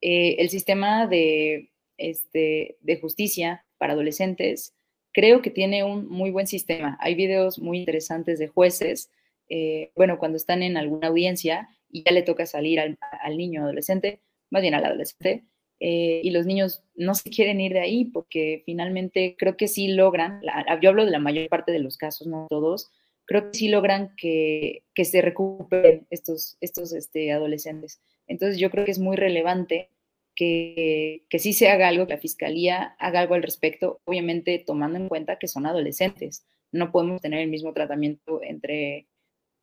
[0.00, 4.74] Eh, el sistema de, este, de justicia para adolescentes
[5.12, 6.96] creo que tiene un muy buen sistema.
[7.00, 9.10] Hay videos muy interesantes de jueces,
[9.50, 13.62] eh, bueno, cuando están en alguna audiencia y ya le toca salir al, al niño
[13.62, 15.44] adolescente, más bien al adolescente,
[15.80, 19.88] eh, y los niños no se quieren ir de ahí porque finalmente creo que sí
[19.88, 20.40] logran,
[20.80, 22.90] yo hablo de la mayor parte de los casos, no todos,
[23.30, 28.00] creo que sí logran que, que se recuperen estos, estos este, adolescentes.
[28.26, 29.88] Entonces yo creo que es muy relevante
[30.34, 34.98] que, que sí se haga algo, que la fiscalía haga algo al respecto, obviamente tomando
[34.98, 36.44] en cuenta que son adolescentes.
[36.72, 39.06] No podemos tener el mismo tratamiento entre,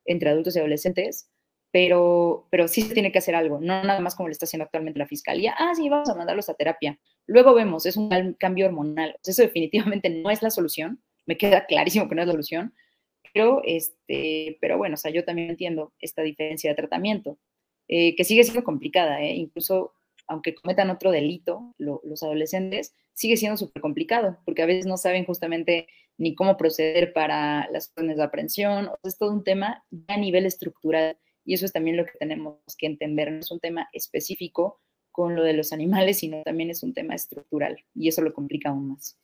[0.06, 1.30] entre adultos y adolescentes,
[1.70, 4.64] pero, pero sí se tiene que hacer algo, no nada más como lo está haciendo
[4.64, 5.54] actualmente la fiscalía.
[5.60, 6.98] Ah, sí, vamos a mandarlos a terapia.
[7.26, 9.18] Luego vemos, es un cambio hormonal.
[9.26, 11.04] Eso definitivamente no es la solución.
[11.26, 12.74] Me queda clarísimo que no es la solución.
[13.38, 17.38] Pero, este, pero bueno, o sea, yo también entiendo esta diferencia de tratamiento,
[17.88, 19.36] eh, que sigue siendo complicada, ¿eh?
[19.36, 19.94] incluso
[20.28, 25.24] aunque cometan otro delito, los adolescentes, sigue siendo súper complicado, porque a veces no saben
[25.24, 28.88] justamente ni cómo proceder para las órdenes de aprehensión.
[28.88, 32.58] O es todo un tema a nivel estructural y eso es también lo que tenemos
[32.78, 33.32] que entender.
[33.32, 37.16] No es un tema específico con lo de los animales, sino también es un tema
[37.16, 39.18] estructural y eso lo complica aún más.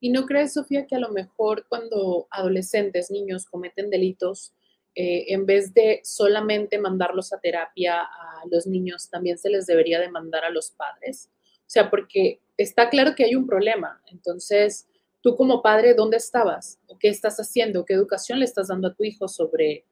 [0.00, 4.52] ¿Y no crees, Sofía, que a lo mejor cuando adolescentes, niños cometen delitos,
[4.94, 10.00] eh, en vez de solamente mandarlos a terapia a los niños, también se les debería
[10.00, 11.30] demandar a los padres?
[11.60, 14.02] O sea, porque está claro que hay un problema.
[14.10, 14.88] Entonces,
[15.20, 16.78] tú como padre, ¿dónde estabas?
[16.86, 17.84] ¿O qué estás haciendo?
[17.84, 19.84] ¿Qué educación le estás dando a tu hijo sobre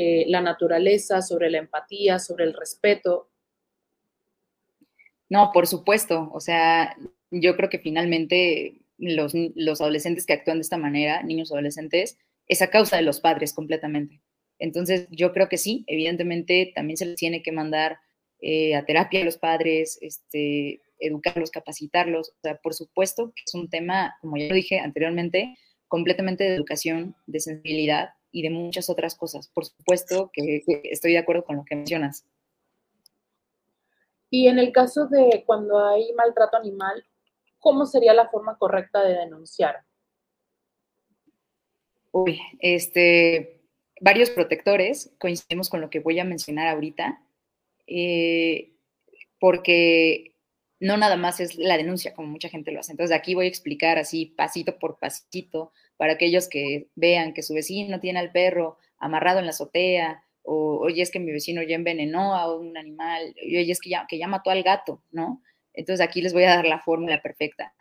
[0.00, 3.28] eh, la naturaleza, sobre la empatía, sobre el respeto.
[5.28, 6.30] No, por supuesto.
[6.32, 6.96] O sea,
[7.32, 12.62] yo creo que finalmente los, los adolescentes que actúan de esta manera, niños adolescentes, es
[12.62, 14.20] a causa de los padres completamente.
[14.58, 17.98] Entonces, yo creo que sí, evidentemente también se les tiene que mandar
[18.40, 22.30] eh, a terapia a los padres, este, educarlos, capacitarlos.
[22.30, 25.56] O sea, por supuesto que es un tema, como ya lo dije anteriormente,
[25.86, 29.48] completamente de educación, de sensibilidad y de muchas otras cosas.
[29.48, 32.26] Por supuesto que, estoy de acuerdo con lo que mencionas.
[34.30, 37.04] Y en el caso de cuando hay maltrato animal,
[37.58, 39.84] ¿cómo sería la forma correcta de denunciar?
[42.12, 43.60] Uy, este,
[44.00, 47.22] varios protectores, coincidimos con lo que voy a mencionar ahorita,
[47.86, 48.72] eh,
[49.38, 50.34] porque
[50.80, 52.92] no nada más es la denuncia, como mucha gente lo hace.
[52.92, 57.54] Entonces, aquí voy a explicar así, pasito por pasito, para aquellos que vean que su
[57.54, 61.76] vecino tiene al perro amarrado en la azotea o oye, es que mi vecino ya
[61.76, 65.42] envenenó a un animal, oye, es que ya, que ya mató al gato, ¿no?
[65.74, 67.74] Entonces aquí les voy a dar la fórmula perfecta.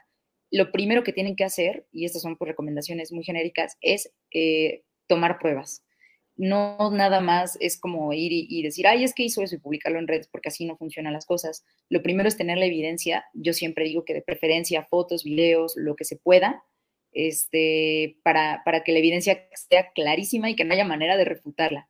[0.52, 4.84] Lo primero que tienen que hacer, y estas son pues, recomendaciones muy genéricas, es eh,
[5.08, 5.84] tomar pruebas.
[6.36, 9.97] No nada más es como ir y, decir, ay, es que hizo eso y publicarlo
[9.97, 11.65] en redes, porque así no funcionan las cosas.
[11.89, 13.26] Lo primero es tener la evidencia.
[13.34, 16.63] Yo siempre digo que de preferencia fotos, videos, lo que se pueda,
[17.12, 21.89] este, para, para que la evidencia sea clarísima y que no haya manera de refutarla.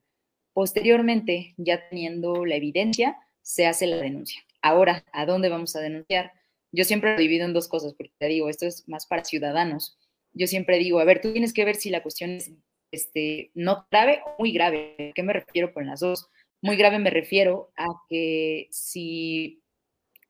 [0.53, 4.46] Posteriormente, ya teniendo la evidencia, se hace la denuncia.
[4.67, 6.33] Ahora, ¿a dónde vamos a denunciar?
[6.73, 9.97] Yo siempre lo divido en dos cosas, porque te digo, esto es más para ciudadanos.
[10.33, 12.51] Yo siempre digo, a ver, tú tienes que ver si la cuestión es
[12.91, 15.11] este, no grave o muy grave.
[15.11, 16.27] ¿A qué me refiero con las dos?
[16.61, 19.61] Muy grave me refiero a que si,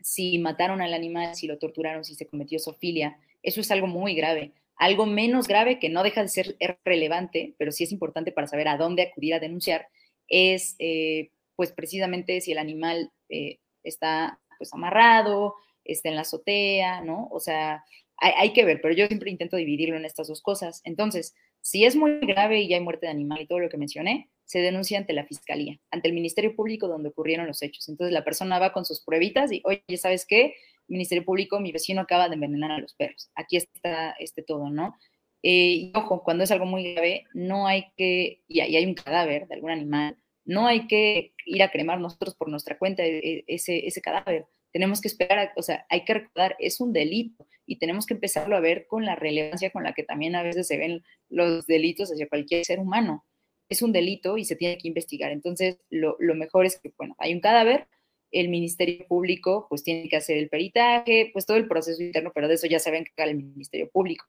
[0.02, 4.14] si mataron al animal, si lo torturaron, si se cometió sofilia, eso es algo muy
[4.14, 4.52] grave.
[4.76, 8.68] Algo menos grave, que no deja de ser relevante, pero sí es importante para saber
[8.68, 9.88] a dónde acudir a denunciar,
[10.28, 17.02] es eh, pues precisamente si el animal eh, está pues amarrado, está en la azotea,
[17.02, 17.28] ¿no?
[17.32, 17.84] O sea,
[18.20, 20.82] hay, que ver, pero yo siempre intento dividirlo en estas dos cosas.
[20.86, 23.78] Entonces, si es muy grave y ya hay muerte de animal y todo lo que
[23.78, 27.88] mencioné, se denuncia ante la fiscalía, ante el Ministerio Público donde ocurrieron los hechos.
[27.90, 30.56] Entonces la persona va con sus pruebitas y, oye, ¿sabes qué?
[30.88, 33.30] Ministerio Público, mi vecino acaba de envenenar a los perros.
[33.36, 34.98] Aquí está este todo, ¿no?
[35.44, 39.48] Eh, y ojo, cuando es algo muy grave, no hay que, y hay un cadáver
[39.48, 43.44] de algún animal, no hay que ir a cremar nosotros por nuestra cuenta e, e,
[43.48, 44.48] ese, ese cadáver.
[44.72, 48.56] Tenemos que esperar, o sea, hay que recordar, es un delito y tenemos que empezarlo
[48.56, 52.12] a ver con la relevancia con la que también a veces se ven los delitos
[52.12, 53.26] hacia cualquier ser humano.
[53.70, 55.32] Es un delito y se tiene que investigar.
[55.32, 57.88] Entonces, lo, lo mejor es que, bueno, hay un cadáver,
[58.32, 62.48] el Ministerio Público pues tiene que hacer el peritaje, pues todo el proceso interno, pero
[62.48, 64.26] de eso ya saben que el Ministerio Público.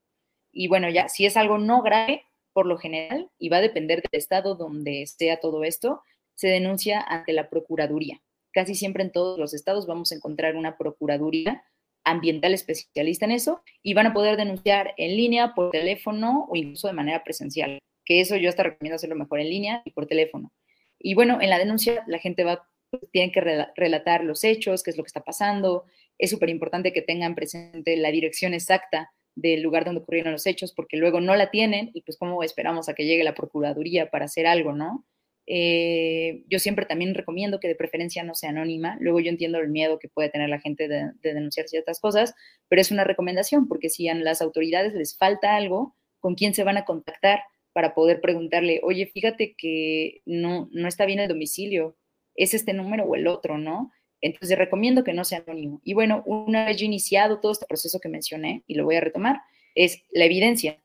[0.53, 2.25] Y bueno, ya, si es algo no grave,
[2.59, 6.03] por lo general, y va a depender del estado donde sea todo esto,
[6.35, 8.21] se denuncia ante la Procuraduría.
[8.51, 11.63] Casi siempre en todos los estados vamos a encontrar una Procuraduría
[12.03, 16.89] ambiental especialista en eso y van a poder denunciar en línea, por teléfono o incluso
[16.89, 20.51] de manera presencial, que eso yo hasta recomiendo hacerlo mejor en línea y por teléfono.
[20.99, 22.69] Y bueno, en la denuncia la gente va,
[23.13, 25.85] tiene que relatar los hechos, qué es lo que está pasando.
[26.19, 30.73] Es súper importante que tengan presente la dirección exacta del lugar donde ocurrieron los hechos,
[30.73, 34.25] porque luego no la tienen y pues cómo esperamos a que llegue la Procuraduría para
[34.25, 35.05] hacer algo, ¿no?
[35.47, 38.99] Eh, yo siempre también recomiendo que de preferencia no sea anónima.
[39.01, 42.35] Luego yo entiendo el miedo que puede tener la gente de, denunciar ciertas cosas,
[42.69, 46.65] pero es una recomendación porque si a las autoridades les falta algo, ¿con quién se
[46.65, 47.41] van a contactar
[47.73, 51.97] para poder preguntarle, oye, fíjate que no, no está bien el domicilio,
[52.35, 53.93] es este número o el otro, ¿no?
[54.21, 55.81] Entonces recomiendo que no sea anónimo.
[55.85, 59.01] Y bueno, una vez yo iniciado todo este proceso que mencioné, y lo voy a
[59.01, 59.41] retomar,
[59.75, 60.81] es la evidencia,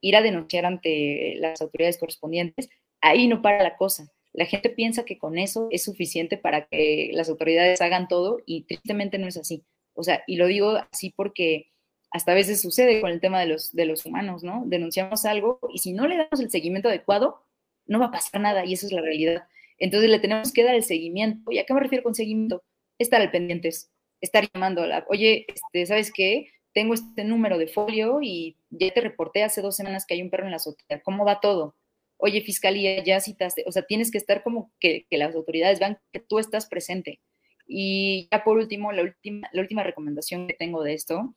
[0.00, 2.68] ir a denunciar ante las autoridades correspondientes
[3.00, 4.12] ahí no para la cosa.
[4.32, 8.64] La gente piensa que con eso es suficiente para que las autoridades hagan todo y
[8.64, 9.64] tristemente no es así.
[9.94, 11.70] O sea, y lo digo así porque
[12.10, 14.64] hasta a veces sucede con el tema de los, de los humanos, ¿no?
[14.66, 17.42] Denunciamos algo y si no le damos el seguimiento adecuado,
[17.86, 19.48] no va a pasar nada y esa es la realidad.
[19.78, 21.50] Entonces le tenemos que dar el seguimiento.
[21.50, 22.62] ¿Y a qué me refiero con seguimiento?
[22.98, 26.48] Estar al pendientes, estar llamando a la, oye, este, ¿sabes qué?
[26.72, 30.30] Tengo este número de folio y ya te reporté hace dos semanas que hay un
[30.30, 31.00] perro en la azotea.
[31.02, 31.74] ¿Cómo va todo?
[32.18, 36.20] oye, fiscalía, ya citaste, o sea, tienes que estar como que, las autoridades vean que
[36.20, 37.20] tú estás presente.
[37.66, 41.34] Y ya por último, la última, la última recomendación que tengo de esto,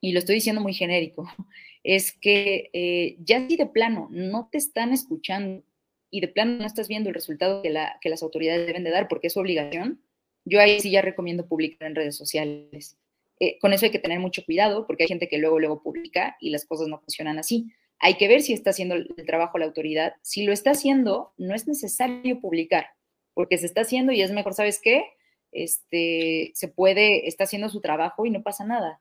[0.00, 1.26] y lo estoy diciendo muy genérico,
[1.82, 5.64] es que eh, ya si de plano no te están escuchando
[6.10, 8.90] y de plano no estás viendo el resultado que, la, que las autoridades deben de
[8.90, 10.02] dar porque es su obligación,
[10.46, 12.96] yo ahí sí ya recomiendo publicar en redes sociales.
[13.38, 16.36] Eh, con eso hay que tener mucho cuidado porque hay gente que luego, luego publica
[16.40, 17.66] y las cosas no funcionan así.
[17.98, 20.14] Hay que ver si está haciendo el trabajo la autoridad.
[20.22, 22.86] Si lo está haciendo, no es necesario publicar,
[23.34, 25.04] porque se está haciendo y es mejor, ¿sabes qué?
[25.52, 29.00] Este, se puede, está haciendo su trabajo y no pasa nada.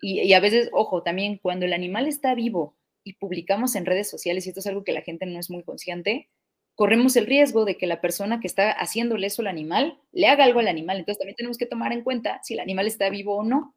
[0.00, 4.44] Y, a veces, ojo, también cuando el animal está vivo y publicamos en redes sociales,
[4.44, 6.28] y esto es algo que la gente no es muy consciente,
[6.74, 10.44] corremos el riesgo de que la persona que está haciéndole eso al animal le haga
[10.44, 10.98] algo al animal.
[10.98, 13.74] Entonces también tenemos que tomar en cuenta si el animal está vivo o no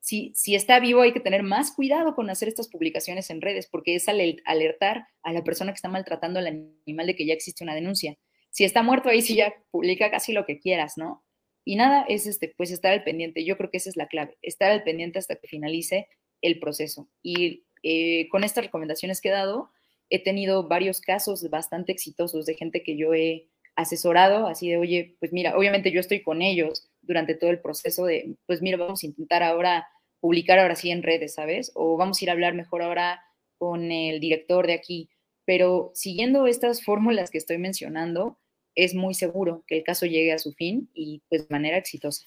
[0.00, 3.68] si, si está vivo hay que tener más cuidado con hacer estas publicaciones en redes,
[3.70, 7.62] porque es alertar a la persona que está maltratando al animal de que ya existe
[7.62, 8.16] una denuncia.
[8.50, 11.22] Si está muerto, ahí sí ya publica casi lo que quieras, ¿no?
[11.64, 13.44] Y nada, es este, pues estar al pendiente.
[13.44, 16.08] Yo creo que esa es la clave, estar al pendiente hasta que finalice
[16.40, 17.08] el proceso.
[17.22, 19.70] Y eh, con estas recomendaciones que he dado,
[20.10, 25.16] he tenido varios casos bastante exitosos de gente que yo he asesorado, así de, oye,
[25.20, 29.02] pues mira, obviamente yo estoy con ellos, durante todo el proceso de, pues mira, vamos
[29.02, 29.88] a intentar ahora
[30.20, 31.72] publicar ahora sí en redes, ¿sabes?
[31.74, 33.22] O vamos a ir a hablar mejor ahora
[33.58, 35.08] con el director de aquí.
[35.44, 38.38] Pero siguiendo estas fórmulas que estoy mencionando,
[38.74, 42.26] es muy seguro que el caso llegue a su fin y pues de manera exitosa.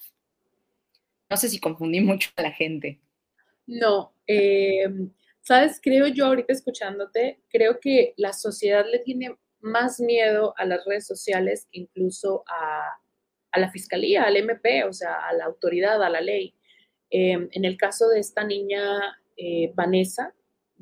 [1.29, 2.99] No sé si confundí mucho a la gente.
[3.65, 4.85] No, eh,
[5.43, 10.83] sabes, creo yo ahorita escuchándote, creo que la sociedad le tiene más miedo a las
[10.85, 12.99] redes sociales que incluso a,
[13.55, 16.55] la fiscalía, al MP, o sea, a la autoridad, a la ley.
[17.11, 20.33] Em, en el caso de esta niña eh, Vanessa,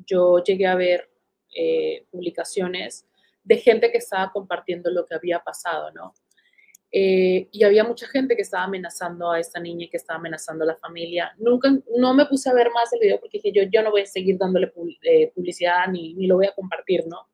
[0.06, 1.10] yo llegué a ver
[1.54, 3.06] eh, publicaciones
[3.44, 6.14] de gente que estaba compartiendo lo que había pasado, ¿no?
[6.94, 10.64] Eh, y había mucha gente que estaba amenazando a esta niña y que estaba amenazando
[10.64, 11.32] a la familia.
[11.38, 14.02] Nunca, no me puse a ver más el video porque dije, yo, yo no voy
[14.02, 17.28] a seguir dándole publicidad ni, ni, lo voy a compartir, ¿no?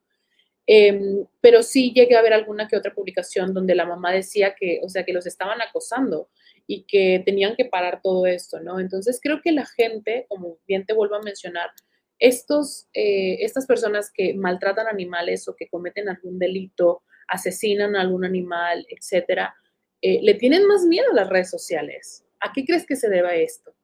[0.65, 4.81] Em, pero sí llegué a ver alguna que otra publicación donde la mamá decía que,
[4.85, 6.29] o sea, que los estaban acosando
[6.67, 8.79] y que tenían que parar todo esto, ¿no?
[8.79, 11.71] Entonces creo que la gente, como bien te vuelvo a mencionar,
[12.19, 18.25] estos, eh, estas personas que maltratan animales o que cometen algún delito, asesinan a algún
[18.25, 19.55] animal, etcétera,
[20.01, 22.25] eh, le tienen más miedo a las redes sociales.
[22.41, 23.75] ¿A qué crees que se deba esto?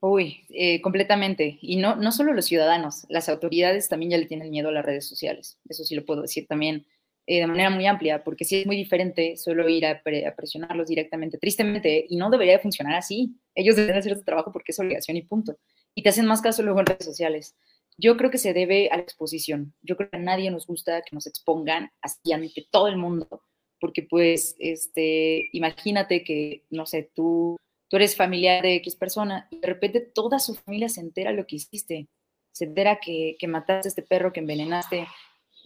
[0.00, 1.58] Uy, eh, completamente.
[1.60, 4.84] Y no, no solo los ciudadanos, las autoridades también ya le tienen miedo a las
[4.84, 5.58] redes sociales.
[5.68, 6.86] Eso sí lo puedo decir también
[7.24, 11.38] eh, de manera muy amplia, porque sí es muy diferente solo ir a, presionarlos directamente,
[11.38, 13.36] tristemente, y no debería funcionar así.
[13.54, 15.56] Ellos deben hacer su trabajo porque es obligación y punto.
[15.94, 17.54] Y te hacen más caso luego en redes sociales.
[17.98, 19.74] Yo creo que se debe a la exposición.
[19.82, 23.42] Yo creo que a nadie nos gusta que nos expongan así ante todo el mundo,
[23.80, 27.56] porque pues, este, imagínate que, no sé, tú
[27.92, 31.46] tú eres familiar de X persona y de repente toda su familia se entera lo
[31.46, 32.08] que hiciste,
[32.50, 35.06] se entera que, que mataste a este perro, que envenenaste,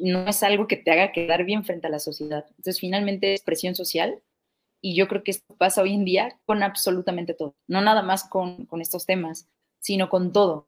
[0.00, 2.44] no es algo que te haga quedar bien frente a la sociedad.
[2.48, 4.20] Entonces, finalmente es presión social
[4.80, 8.28] y yo creo que esto pasa hoy en día con absolutamente todo, no nada más
[8.28, 10.66] con, con estos temas, sino con todo.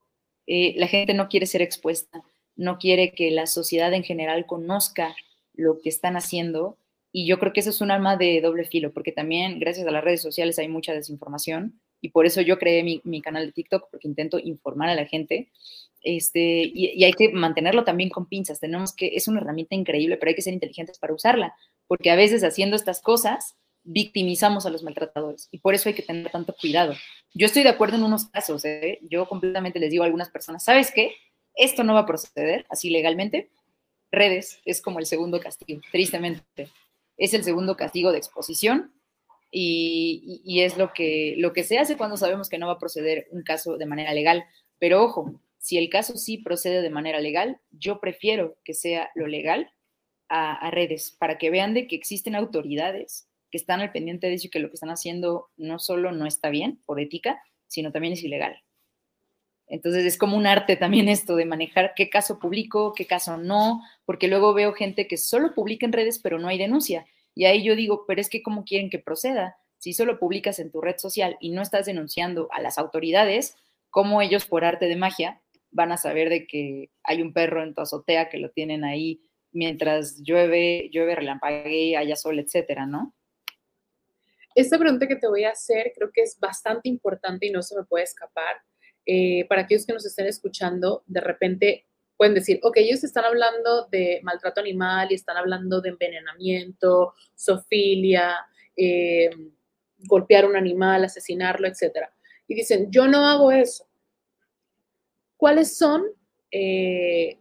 [0.49, 2.25] Eh, la gente no quiere ser expuesta,
[2.57, 5.15] no quiere que la sociedad en general conozca
[5.53, 6.79] lo que están haciendo
[7.13, 9.91] y yo creo que eso es un arma de doble filo, porque también gracias a
[9.91, 13.91] las redes sociales hay mucha desinformación y por eso yo creé mi, canal de TikTok,
[13.91, 15.51] porque intento informar a la gente.
[16.03, 18.61] Este, y, hay que mantenerlo también con pinzas.
[18.61, 21.55] Tenemos que, es una herramienta increíble, pero hay que ser inteligentes para usarla,
[21.87, 23.57] porque a veces haciendo estas cosas
[23.91, 26.95] victimizamos a los maltratadores y por eso hay que tener tanto cuidado.
[27.33, 28.99] Yo estoy de acuerdo en unos casos, ¿eh?
[29.03, 31.15] yo completamente les digo a algunas personas, ¿sabes qué?
[31.55, 33.51] Esto no va a proceder así legalmente.
[34.11, 36.71] Redes es como el segundo castigo, tristemente
[37.17, 38.93] es el segundo castigo de exposición
[39.51, 43.27] y, es lo que, lo que se hace cuando sabemos que no va a proceder
[43.31, 44.45] un caso de manera legal.
[44.79, 49.27] Pero ojo, si el caso sí procede de manera legal, yo prefiero que sea lo
[49.27, 49.73] legal
[50.29, 54.47] a, redes, para que vean de que existen autoridades que están al pendiente de eso
[54.47, 58.15] y que lo que están haciendo no solo no está bien por ética, sino también
[58.15, 58.63] es ilegal.
[59.67, 63.83] Entonces es como un arte también esto de manejar qué caso publico, qué caso no,
[64.05, 67.07] porque luego veo gente que solo publica en redes pero no hay denuncia.
[67.35, 69.57] Y ahí yo digo, pero es que ¿cómo quieren que proceda?
[69.79, 73.57] Si solo publicas en tu red social y no estás denunciando a las autoridades,
[73.91, 77.75] ¿cómo ellos por arte de magia van a saber de que hay un perro en
[77.75, 79.21] tu azotea que lo tienen ahí
[79.53, 83.15] mientras llueve, llueve, relampague, haya sol, etcétera, ¿no?
[84.59, 87.77] Esta pregunta que te voy a hacer creo que es bastante importante y no se
[87.77, 88.61] me puede escapar
[89.07, 93.87] eh, para aquellos que nos estén escuchando, de repente pueden decir, ok, ellos están hablando
[93.87, 98.35] de maltrato animal y están hablando de envenenamiento, sofilia,
[98.77, 99.31] eh,
[99.99, 102.09] golpear un animal, asesinarlo, etc.
[102.49, 103.87] Y dicen, yo no hago eso.
[105.37, 106.03] ¿Cuáles son
[106.51, 107.39] eh,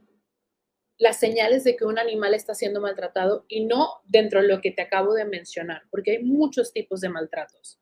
[0.98, 4.72] las señales de que un animal está siendo maltratado y no dentro de lo que
[4.72, 5.84] te acabo de mencionar?
[5.92, 7.80] Porque hay muchos tipos de maltratos.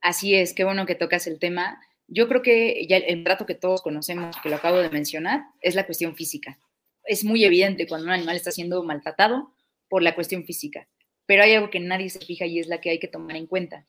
[0.00, 1.80] Así es, qué bueno que tocas el tema.
[2.06, 5.74] Yo creo que ya el trato que todos conocemos, que lo acabo de mencionar, es
[5.74, 6.60] la cuestión física.
[7.04, 9.52] Es muy evidente cuando un animal está siendo maltratado
[9.88, 10.88] por la cuestión física,
[11.26, 13.46] pero hay algo que nadie se fija y es la que hay que tomar en
[13.46, 13.84] cuenta.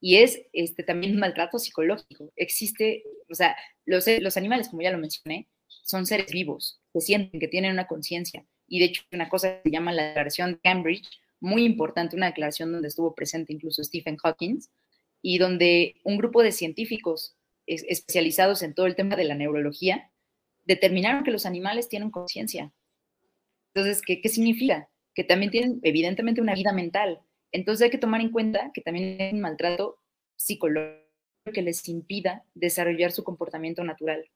[0.00, 2.32] Y es este, también maltrato psicológico.
[2.34, 5.48] Existe, o sea, los, los animales, como ya lo mencioné,
[5.82, 8.44] son seres vivos, que sienten, que tienen una conciencia.
[8.66, 11.08] Y de hecho, una cosa que se llama la declaración de Cambridge,
[11.40, 14.60] muy importante, una declaración donde estuvo presente incluso Stephen Hawking,
[15.22, 17.36] y donde un grupo de científicos
[17.66, 20.10] especializados en todo el tema de la neurología
[20.64, 22.72] determinaron que los animales tienen conciencia.
[23.74, 24.88] Entonces, ¿qué, ¿qué significa?
[25.14, 27.20] Que también tienen evidentemente una vida mental.
[27.52, 29.98] Entonces hay que tomar en cuenta que también hay un maltrato
[30.36, 31.10] psicológico
[31.52, 34.28] que les impida desarrollar su comportamiento natural.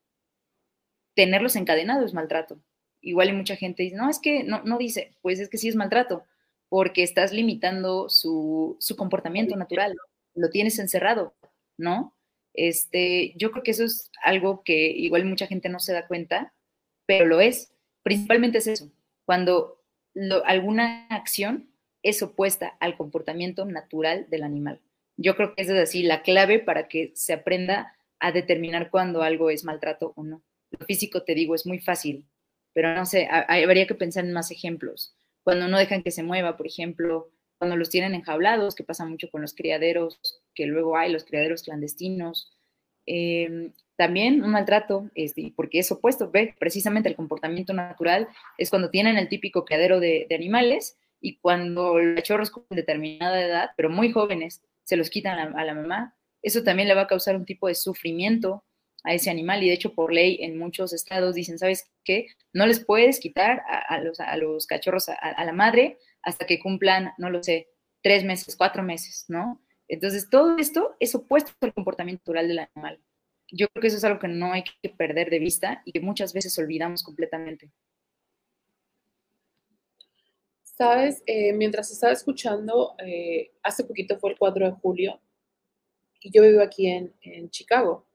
[1.15, 2.61] Tenerlos encadenados es maltrato.
[3.01, 5.69] Igual hay mucha gente dice, no, es que no, no dice, pues es que sí
[5.69, 6.25] es maltrato,
[6.69, 9.97] porque estás limitando su, su comportamiento natural
[10.35, 11.35] lo tienes encerrado,
[11.77, 12.15] ¿no?
[12.53, 16.53] Este, yo creo que eso es algo que igual mucha gente no se da cuenta,
[17.07, 17.73] pero lo es.
[18.03, 18.91] Principalmente es eso.
[19.25, 19.81] Cuando
[20.45, 21.71] alguna acción
[22.03, 24.81] es opuesta al comportamiento natural del animal.
[25.17, 29.23] Yo creo que esa es así la clave para que se aprenda a determinar cuándo
[29.23, 30.43] algo es maltrato o no.
[30.79, 32.27] Lo físico, te digo, es muy fácil,
[32.73, 35.17] pero no sé, habría que pensar en más ejemplos.
[35.43, 39.31] Cuando no dejan que se mueva, por ejemplo, cuando los tienen enjaulados, que pasa mucho
[39.31, 40.19] con los criaderos,
[40.55, 42.53] que luego hay los criaderos clandestinos.
[43.07, 48.91] Em, también un maltrato, este, porque es opuesto, ve, precisamente el comportamiento natural es cuando
[48.91, 54.11] tienen el típico criadero de, animales y cuando los cachorros con determinada edad, pero muy
[54.11, 57.69] jóvenes, se los quitan a, la mamá, eso también le va a causar un tipo
[57.69, 58.65] de sufrimiento
[59.05, 62.27] a ese animal y de hecho por ley en muchos estados dicen, ¿sabes qué?
[62.53, 67.13] No les puedes quitar a, los, a los, cachorros a, la madre hasta que cumplan,
[67.19, 67.69] no lo sé,
[68.03, 69.61] tres meses, cuatro meses, ¿no?
[69.89, 72.99] Entonces todo esto es opuesto al comportamiento natural del animal.
[73.53, 76.01] Yo creo que eso es algo que no hay que perder de vista y que
[76.01, 77.71] muchas veces olvidamos completamente.
[80.63, 85.21] Sabes, eh, mientras estaba escuchando, eh, hace poquito fue el 4 de julio
[86.21, 88.07] y yo vivo aquí en, en Chicago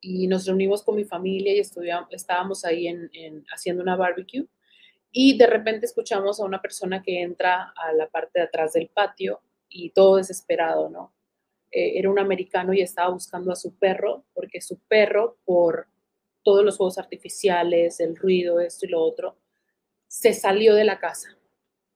[0.00, 4.46] y nos reunimos con mi familia y estábamos ahí en, haciendo una barbecue
[5.10, 8.88] y de repente escuchamos a una persona que entra a la parte de atrás del
[8.88, 11.12] patio y todo desesperado, ¿no?
[11.70, 15.88] Eh, era un americano y estaba buscando a su perro porque su perro, por
[16.42, 19.36] todos los juegos artificiales, el ruido, esto y lo otro,
[20.06, 21.36] se salió de la casa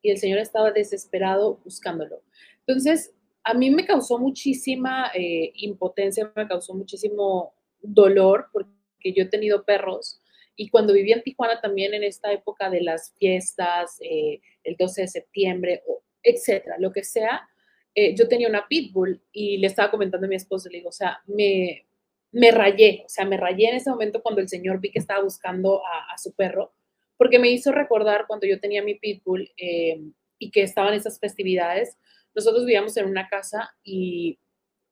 [0.02, 2.22] y el señor estaba desesperado buscándolo.
[2.66, 3.12] Entonces,
[3.44, 9.64] a mí me causó muchísima eh, impotencia, me causó muchísimo dolor porque yo he tenido
[9.64, 10.20] perros
[10.60, 15.00] y cuando vivía en Tijuana también en esta época de las fiestas, eh, el 12
[15.00, 15.82] de septiembre,
[16.22, 17.48] etcétera, lo que sea,
[17.94, 20.92] eh, yo tenía una pitbull y le estaba comentando a mi esposo, le digo, o
[20.92, 21.86] sea, me,
[22.30, 25.22] me rayé, o sea, me rayé en ese momento cuando el señor vi que estaba
[25.22, 26.74] buscando a, su perro,
[27.16, 29.98] porque me hizo recordar cuando yo tenía mi pitbull eh,
[30.38, 31.96] y que estaban esas festividades.
[32.34, 34.38] Nosotros vivíamos en una casa y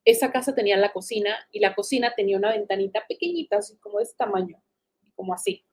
[0.05, 4.05] esa casa tenía la cocina y la cocina tenía una ventanita pequeñita, así como de
[4.05, 4.63] este tamaño,
[5.15, 5.65] como así.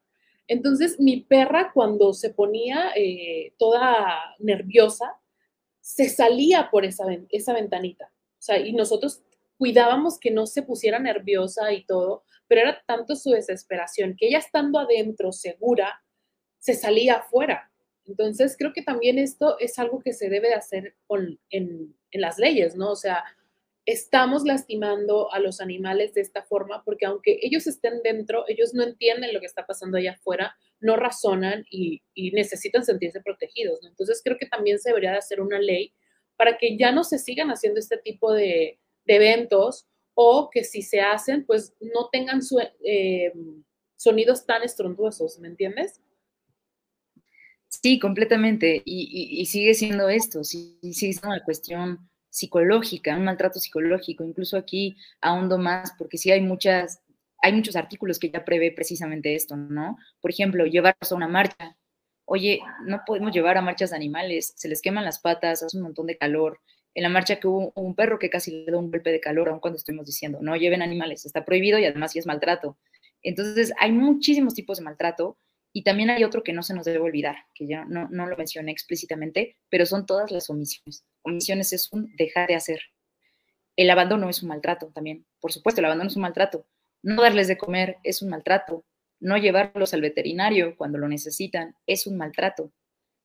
[0.48, 5.18] Entonces mi perra cuando se ponía eh, toda nerviosa,
[5.82, 8.12] se salía por esa, esa ventanita.
[8.40, 9.24] O sea, y nosotros
[9.58, 14.40] cuidábamos que no se pusiera nerviosa y todo, pero era tanto su desesperación que ella
[14.40, 16.04] estando adentro, segura,
[16.60, 17.72] se salía afuera.
[18.06, 20.96] Entonces, creo que también esto es algo que se debe de hacer
[21.50, 22.92] en, en las leyes, ¿no?
[22.92, 23.24] O sea,
[23.86, 28.84] estamos lastimando a los animales de esta forma porque aunque ellos estén dentro, ellos no
[28.84, 32.02] entienden lo que está pasando allá afuera, no razonan y,
[32.34, 33.86] necesitan sentirse protegidos.
[33.86, 35.94] Entonces creo que también se debería de hacer una ley
[36.36, 41.00] para que ya no se sigan haciendo este tipo de, eventos o que si se
[41.00, 42.40] hacen, pues no tengan
[42.84, 43.32] eh,
[43.98, 46.02] sonidos tan estronduosos, ¿me entiendes?
[47.68, 48.82] Sí, completamente.
[48.84, 54.26] Y, sigue siendo esto, sí, sigue siendo una cuestión psicológica, un maltrato psicológico.
[54.26, 57.02] Incluso aquí ahondo más porque sí hay muchas,
[57.42, 59.98] hay muchos artículos que ya prevé precisamente esto, ¿no?
[60.20, 61.78] Por ejemplo, llevarlos a una marcha.
[62.26, 66.08] Oye, no podemos llevar a marchas animales, se les queman las patas, hace un montón
[66.08, 66.60] de calor.
[66.94, 69.48] En la marcha que hubo un perro que casi le dio un golpe de calor,
[69.48, 72.78] aun cuando estuvimos diciendo, no lleven animales, está prohibido y además sí es maltrato.
[73.22, 75.38] Entonces, hay muchísimos tipos de maltrato
[75.74, 78.36] y también hay otro que no se nos debe olvidar, que ya no, no lo
[78.36, 81.06] mencioné explícitamente, pero son todas las omisiones.
[81.26, 82.80] Omisiones es un dejar de hacer.
[83.76, 85.26] El abandono es un maltrato también.
[85.42, 86.66] Por supuesto, el abandono es un maltrato.
[87.02, 88.86] No darles de comer es un maltrato.
[89.20, 92.72] No llevarlos al veterinario cuando lo necesitan es un maltrato.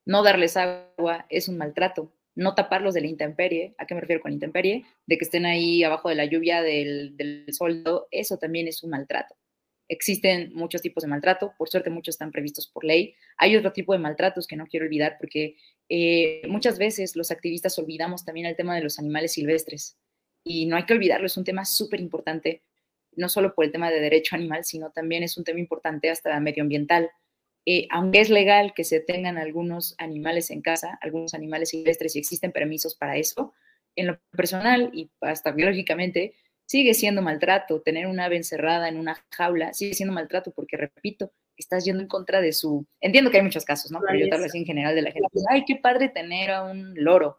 [0.07, 2.12] No darles agua es un maltrato.
[2.34, 4.86] No taparlos de la intemperie, ¿a qué me refiero con intemperie?
[5.07, 8.90] De que estén ahí abajo de la lluvia, del, del sol, eso también es un
[8.90, 9.36] maltrato.
[9.91, 13.16] Existen muchos tipos de maltrato, por suerte muchos están previstos por ley.
[13.38, 15.57] Hay otro tipo de maltratos que no quiero olvidar porque
[15.88, 19.99] eh, muchas veces los activistas olvidamos también el tema de los animales silvestres
[20.45, 22.62] y no hay que olvidarlo, es un tema súper importante,
[23.16, 26.38] no solo por el tema de derecho animal, sino también es un tema importante hasta
[26.38, 27.11] medioambiental.
[27.66, 32.20] Eh, aunque es legal que se tengan algunos animales en casa, algunos animales silvestres y
[32.20, 33.55] existen permisos para eso,
[33.97, 36.34] en lo personal y hasta biológicamente,
[36.71, 37.83] sigue siendo maltrato.
[37.83, 42.07] Tener una ave encerrada en una jaula sigue siendo maltrato porque, repito, estás yendo en
[42.07, 42.87] contra de su...
[43.01, 43.99] Entiendo que hay muchos casos, ¿no?
[44.07, 46.95] Pero yo tal vez en general de la gente, ay, qué padre tener a un
[46.95, 47.39] loro.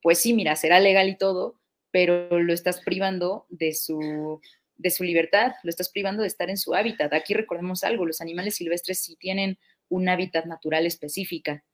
[0.00, 1.60] Pues sí, mira, será legal y todo,
[1.90, 4.40] pero lo estás privando de su,
[4.76, 7.12] de su libertad, lo estás privando de estar en su hábitat.
[7.14, 9.58] Aquí recordemos algo, los animales silvestres sí tienen
[9.88, 11.64] un hábitat natural específica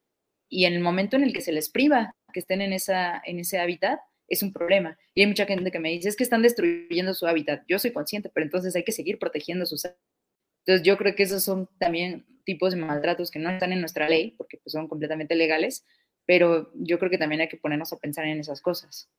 [0.49, 3.41] y en el momento en el que se les priva que estén en, esa, en
[3.41, 4.99] ese hábitat, es un problema.
[5.15, 7.65] Y hay mucha gente que me dice, es que están destruyendo su hábitat.
[7.69, 11.45] Yo soy consciente, pero entonces hay que seguir protegiendo sus Entonces yo creo que esos
[11.45, 15.35] son también tipos de maltratos que no están en nuestra ley, porque pues, son completamente
[15.35, 15.85] legales,
[16.27, 19.11] pero yo creo que también hay que ponernos a pensar en esas cosas.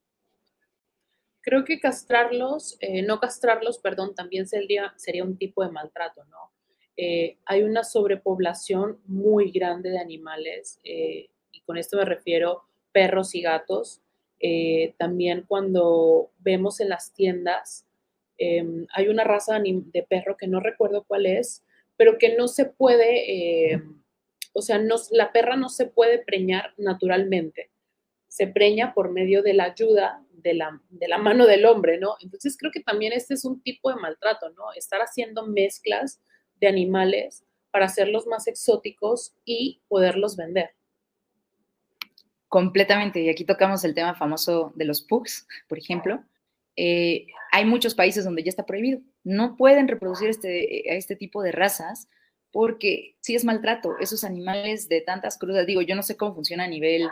[1.42, 6.52] Creo que castrarlos, eh, no castrarlos, perdón, también sería, sería un tipo de maltrato, ¿no?
[6.98, 13.36] Eh, hay una sobrepoblación muy grande de animales, eh, y con esto me refiero perros
[13.36, 14.02] y gatos.
[14.98, 17.86] También cuando vemos en las tiendas,
[18.38, 21.64] em, hay una raza de perro que no recuerdo cuál es,
[21.98, 23.82] pero que no se puede,
[24.54, 24.80] o sea,
[25.12, 27.70] la perra no se puede preñar naturalmente
[28.36, 32.18] se preña por medio de la ayuda de la, de la mano del hombre, ¿no?
[32.20, 34.74] Entonces creo que también este es un tipo de maltrato, ¿no?
[34.76, 36.20] Estar haciendo mezclas
[36.60, 40.72] de animales para hacerlos más exóticos y poderlos vender.
[42.56, 46.24] Completamente, y aquí tocamos el tema famoso de los pugs, por ejemplo.
[46.78, 49.02] Eh, hay muchos países donde ya está prohibido.
[49.26, 52.08] No pueden reproducir este, este tipo de razas
[52.52, 53.98] porque sí es maltrato.
[54.00, 57.10] Esos animales de tantas crudas, digo, yo no sé cómo funciona a nivel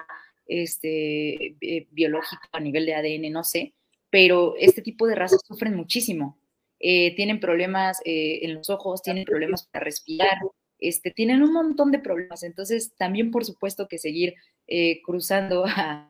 [0.48, 3.74] este, eh, biológico a nivel de ADN, no sé,
[4.10, 6.40] pero este tipo de razas sufren muchísimo.
[6.80, 10.38] Eh, tienen problemas eh, en los ojos, tienen problemas para respirar,
[10.80, 12.44] este, tienen un montón de problemas.
[12.44, 14.36] Entonces, también por supuesto que seguir
[15.04, 16.10] cruzando a,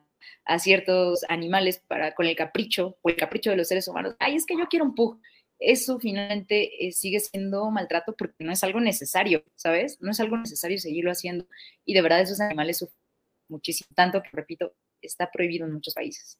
[0.58, 4.14] ciertos animales para, con el capricho o el capricho de los seres humanos.
[4.18, 5.20] Ay, es que yo quiero un pug.
[5.58, 9.98] Eso finalmente sigue siendo maltrato porque no es algo necesario, ¿sabes?
[10.00, 11.46] No es algo necesario seguirlo haciendo.
[11.84, 12.98] Y de verdad esos animales sufren
[13.48, 16.38] muchísimo, tanto que, repito, está prohibido en muchos países.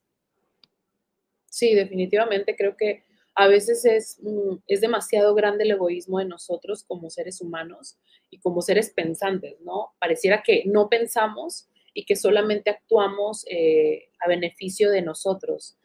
[1.47, 3.05] Sí, definitivamente creo que
[3.35, 7.99] a veces es, mm, es demasiado grande el egoísmo de nosotros como seres humanos
[8.31, 9.95] y como seres pensantes, ¿no?
[9.99, 15.79] Pareciera que no pensamos y que solamente actuamos eh, a beneficio de nosotros.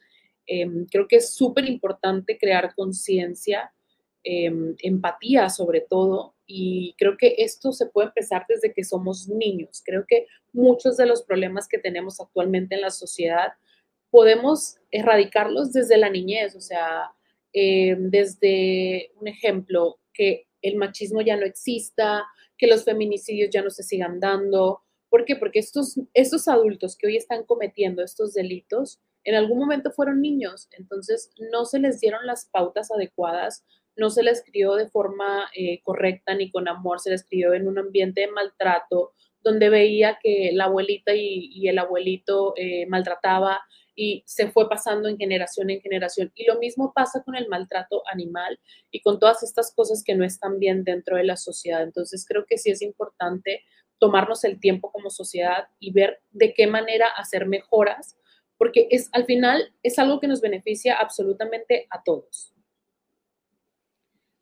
[0.46, 3.72] Em, creo que es súper importante crear conciencia,
[4.24, 9.80] em, empatía sobre todo, y creo que esto se puede empezar desde que somos niños.
[9.84, 13.52] Creo que muchos de los problemas que tenemos actualmente en la sociedad
[14.10, 17.12] podemos erradicarlos desde la niñez, o sea,
[17.52, 22.24] eh, desde un ejemplo, que el machismo ya no exista,
[22.58, 24.82] que los feminicidios ya no se sigan dando.
[25.10, 25.36] ¿Por qué?
[25.36, 30.68] Porque estos, estos adultos que hoy están cometiendo estos delitos, en algún momento fueron niños,
[30.78, 35.82] entonces no se les dieron las pautas adecuadas, no se les crió de forma eh,
[35.82, 40.50] correcta ni con amor, se les crió en un ambiente de maltrato, donde veía que
[40.52, 43.60] la abuelita y, el abuelito eh, maltrataba
[43.94, 46.32] y se fue pasando en generación en generación.
[46.34, 48.58] Y lo mismo pasa con el maltrato animal
[48.90, 51.82] y con todas estas cosas que no están bien dentro de la sociedad.
[51.82, 53.62] Entonces creo que sí es importante
[54.00, 58.16] tomarnos el tiempo como sociedad y ver de qué manera hacer mejoras,
[58.58, 62.52] porque es al final es algo que nos beneficia absolutamente a todos.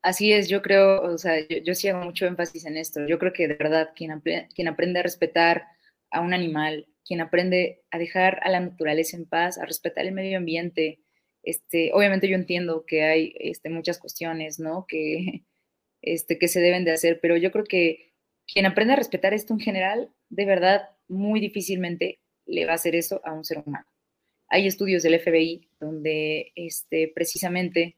[0.01, 3.07] Así es, yo creo, o sea, yo, sí hago mucho énfasis en esto.
[3.07, 4.23] Yo creo que de verdad quien,
[4.55, 5.67] quien aprende a respetar
[6.11, 10.13] a un animal, quien aprende a dejar a la naturaleza en paz, a respetar el
[10.13, 11.01] medio ambiente,
[11.43, 14.87] este, obviamente yo entiendo que hay este, muchas cuestiones, ¿no?
[14.87, 15.45] Que,
[16.03, 18.08] este, que se deben de hacer, pero yo creo que
[18.53, 22.97] quien aprende a respetar esto en general, de verdad, muy difícilmente le va a hacer
[22.97, 23.87] eso a un ser humano.
[24.49, 27.97] Hay estudios del FBI donde este, precisamente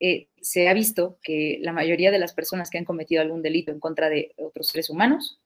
[0.00, 3.70] eh, se ha visto que la mayoría de las personas que han cometido algún delito
[3.70, 5.40] en contra de otros seres humanos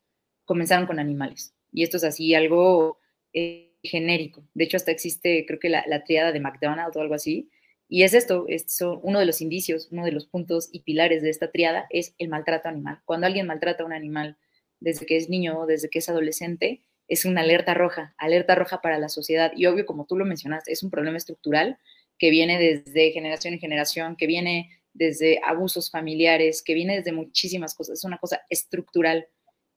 [0.47, 1.55] comenzaron con animales.
[1.71, 2.99] Y esto es así algo
[3.35, 4.49] eh, genérico.
[4.55, 7.51] De hecho, hasta existe, creo que la, triada de McDonald's o algo así.
[7.89, 11.31] Y es esto, es uno de los indicios, uno de los puntos y pilares de
[11.31, 13.01] esta triada es el maltrato animal.
[13.05, 14.39] Cuando alguien maltrata a un animal
[14.81, 18.99] desde que es niño desde que es adolescente, es una alerta roja, alerta roja para
[18.99, 19.53] la sociedad.
[19.55, 21.79] Y obvio, como tú lo mencionaste, es un problema estructural
[22.19, 27.75] que viene desde generación en generación, que viene desde abusos familiares, que viene desde muchísimas
[27.75, 29.27] cosas, es una cosa estructural,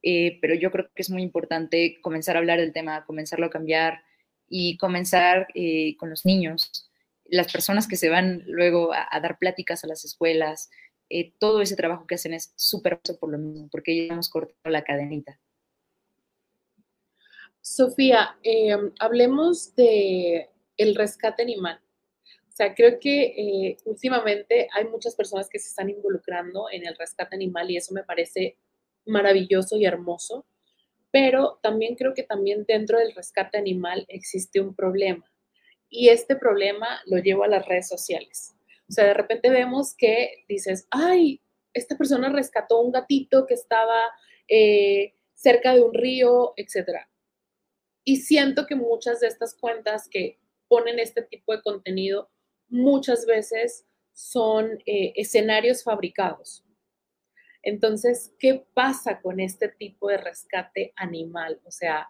[0.01, 3.49] eh, pero yo creo que es muy importante comenzar a hablar del tema, comenzarlo a
[3.49, 4.01] cambiar
[4.47, 6.89] y comenzar eh, con los niños,
[7.25, 10.69] las personas que se van luego a, dar pláticas a las escuelas,
[11.09, 14.57] eh, todo ese trabajo que hacen es súper por lo mismo, porque ya hemos cortado
[14.65, 15.39] la cadenita.
[17.61, 18.37] Sofía,
[18.99, 21.79] hablemos de el rescate animal
[22.59, 27.35] sea, creo que eh, últimamente hay muchas personas que se están involucrando en el rescate
[27.35, 28.57] animal y eso me parece
[29.05, 30.45] maravilloso y hermoso,
[31.09, 35.31] pero también creo que también dentro del rescate animal existe un problema
[35.89, 38.55] y este problema lo llevo a las redes sociales.
[38.89, 41.41] O sea, de repente vemos que dices, ay,
[41.73, 44.01] esta persona rescató un gatito que estaba
[44.47, 47.05] eh, cerca de un río, etc.
[48.03, 52.29] Y siento que muchas de estas cuentas que ponen este tipo de contenido
[52.67, 56.65] muchas veces son eh, escenarios fabricados.
[57.61, 61.59] Entonces, ¿qué pasa con este tipo de rescate animal?
[61.65, 62.09] O sea,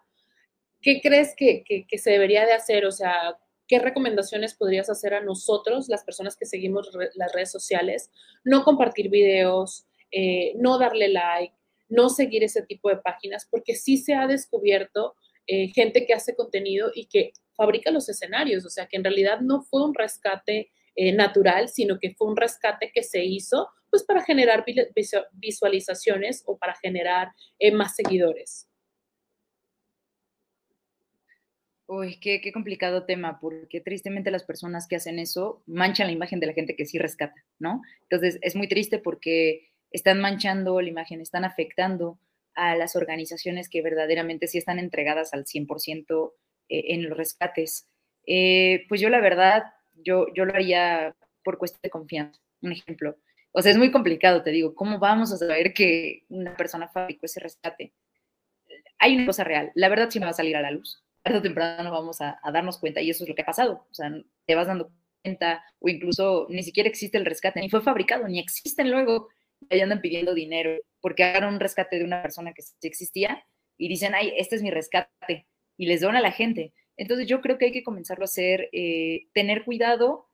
[0.82, 1.64] ¿qué crees que,
[1.98, 2.86] se debería de hacer?
[2.86, 3.38] O sea,
[3.70, 8.10] ¿qué recomendaciones podrías hacer a nosotros, las personas que seguimos las redes sociales?
[8.44, 11.54] No compartir videos, eh, no darle like,
[11.88, 15.16] no seguir ese tipo de páginas, porque sí se ha descubierto
[15.46, 19.40] eh, gente que hace contenido y que fabrica los escenarios, o sea, que en realidad
[19.42, 24.04] no fue un rescate eh, natural, sino que fue un rescate que se hizo pues
[24.04, 24.64] para generar
[25.32, 27.30] visualizaciones o para generar
[27.74, 28.69] más seguidores.
[31.92, 36.40] Uy, qué, qué, complicado tema, porque tristemente las personas que hacen eso manchan la imagen
[36.40, 37.82] de la gente que sí rescata, ¿no?
[38.04, 42.20] Entonces es muy triste porque están manchando la imagen, están afectando
[42.54, 46.34] a las organizaciones que verdaderamente sí están entregadas al 100%
[46.70, 47.88] eh, en los rescates.
[48.88, 49.64] pues yo la verdad
[49.96, 52.40] yo, yo lo haría por cuestión de confianza.
[52.62, 53.18] Un ejemplo.
[53.52, 57.26] O sea, es muy complicado, te digo, ¿cómo vamos a saber que una persona fabricó
[57.26, 57.94] ese rescate?
[59.00, 61.04] Hay una cosa real, la verdad sí me va a salir a la luz.
[61.22, 63.86] Tarde o temprano vamos a, darnos cuenta y eso es lo que ha pasado.
[63.90, 64.12] O sea,
[64.46, 64.92] te vas dando
[65.22, 69.30] cuenta o incluso ni siquiera existe el rescate, ni fue fabricado, ni existen luego.
[69.70, 73.44] Y andan pidiendo dinero porque hagan un rescate de una persona que existía
[73.78, 75.48] y dicen, ay, este es mi rescate
[75.78, 76.74] y les donan a la gente.
[76.98, 80.28] Entonces yo creo que hay que comenzarlo a hacer, eh, tener cuidado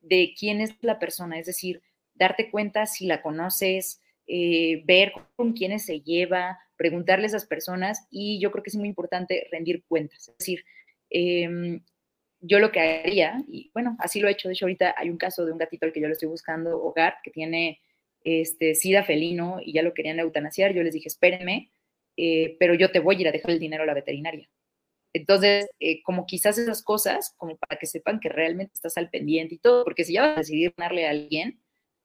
[0.00, 1.82] de quién es la persona, es decir,
[2.14, 4.00] darte cuenta si la conoces,
[4.32, 8.76] eh, ver con quiénes se lleva, preguntarle a esas personas y yo creo que es
[8.76, 10.28] muy importante rendir cuentas.
[10.28, 10.64] Es decir,
[11.10, 11.82] em,
[12.40, 15.16] yo lo que haría, y bueno, así lo he hecho, de hecho ahorita hay un
[15.16, 17.80] caso de un gatito al que yo le estoy buscando hogar, que tiene
[18.22, 21.72] este, sida felino y ya lo querían eutanasiar, yo les dije, espérenme,
[22.16, 24.48] eh, pero yo te voy a ir a dejar el dinero a la veterinaria.
[25.12, 29.56] Entonces, eh, como quizás esas cosas, como para que sepan que realmente estás al pendiente
[29.56, 31.60] y todo, porque si ya vas a decidir darle a alguien,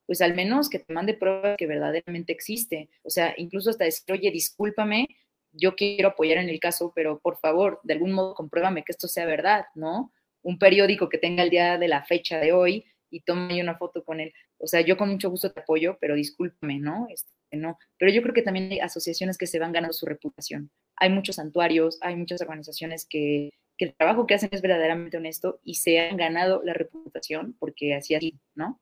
[0.06, 2.90] pues al menos que te mande pruebas que verdaderamente existe.
[3.04, 5.08] O sea, incluso hasta decir, oye, discúlpame,
[5.52, 9.08] yo quiero apoyar en el caso, pero por favor, de algún modo compruébame que esto
[9.08, 10.12] sea verdad, ¿no?
[10.42, 14.04] Un periódico que tenga el día de la fecha de hoy y tome una foto
[14.04, 14.34] con él.
[14.58, 17.08] O sea, yo con mucho gusto te apoyo, pero discúlpame, ¿no?
[17.10, 17.78] Este, no.
[17.98, 20.72] Pero yo creo que también hay asociaciones que se van ganando su reputación.
[20.98, 25.76] Hay muchos santuarios, hay muchas organizaciones que, el trabajo que hacen es verdaderamente honesto y
[25.76, 28.80] se han ganado la reputación porque así así, ¿no?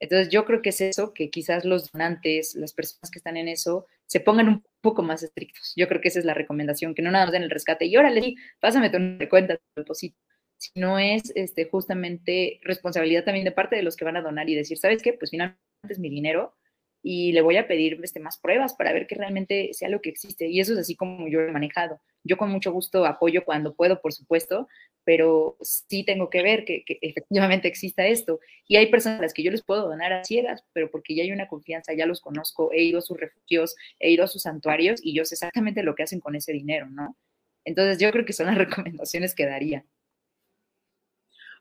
[0.00, 3.48] Entonces yo creo que es eso, que quizás los donantes, las personas que están en
[3.48, 5.72] eso, se pongan un poco más estrictos.
[5.76, 7.96] Yo creo que esa es la recomendación, que no nada más den el rescate y
[7.96, 10.16] órale, pásame tu cuenta, tu depósito,
[10.56, 14.54] sino es este, justamente responsabilidad también de parte de los que van a donar y
[14.54, 15.12] decir, ¿sabes qué?
[15.12, 16.54] Pues finalmente es mi dinero,
[17.02, 20.10] y le voy a pedir este, más pruebas para ver que realmente sea lo que
[20.10, 20.48] existe.
[20.48, 22.00] Y eso es así como yo he manejado.
[22.24, 24.68] Yo con mucho gusto apoyo cuando puedo, por supuesto,
[25.04, 28.40] pero sí tengo que ver que, efectivamente exista esto.
[28.66, 31.22] Y hay personas a las que yo les puedo donar a ciegas, pero porque ya
[31.22, 34.42] hay una confianza, ya los conozco, he ido a sus refugios, he ido a sus
[34.42, 37.16] santuarios y yo sé exactamente lo que hacen con ese dinero, ¿no?
[37.64, 39.84] Entonces yo creo que son las recomendaciones que daría.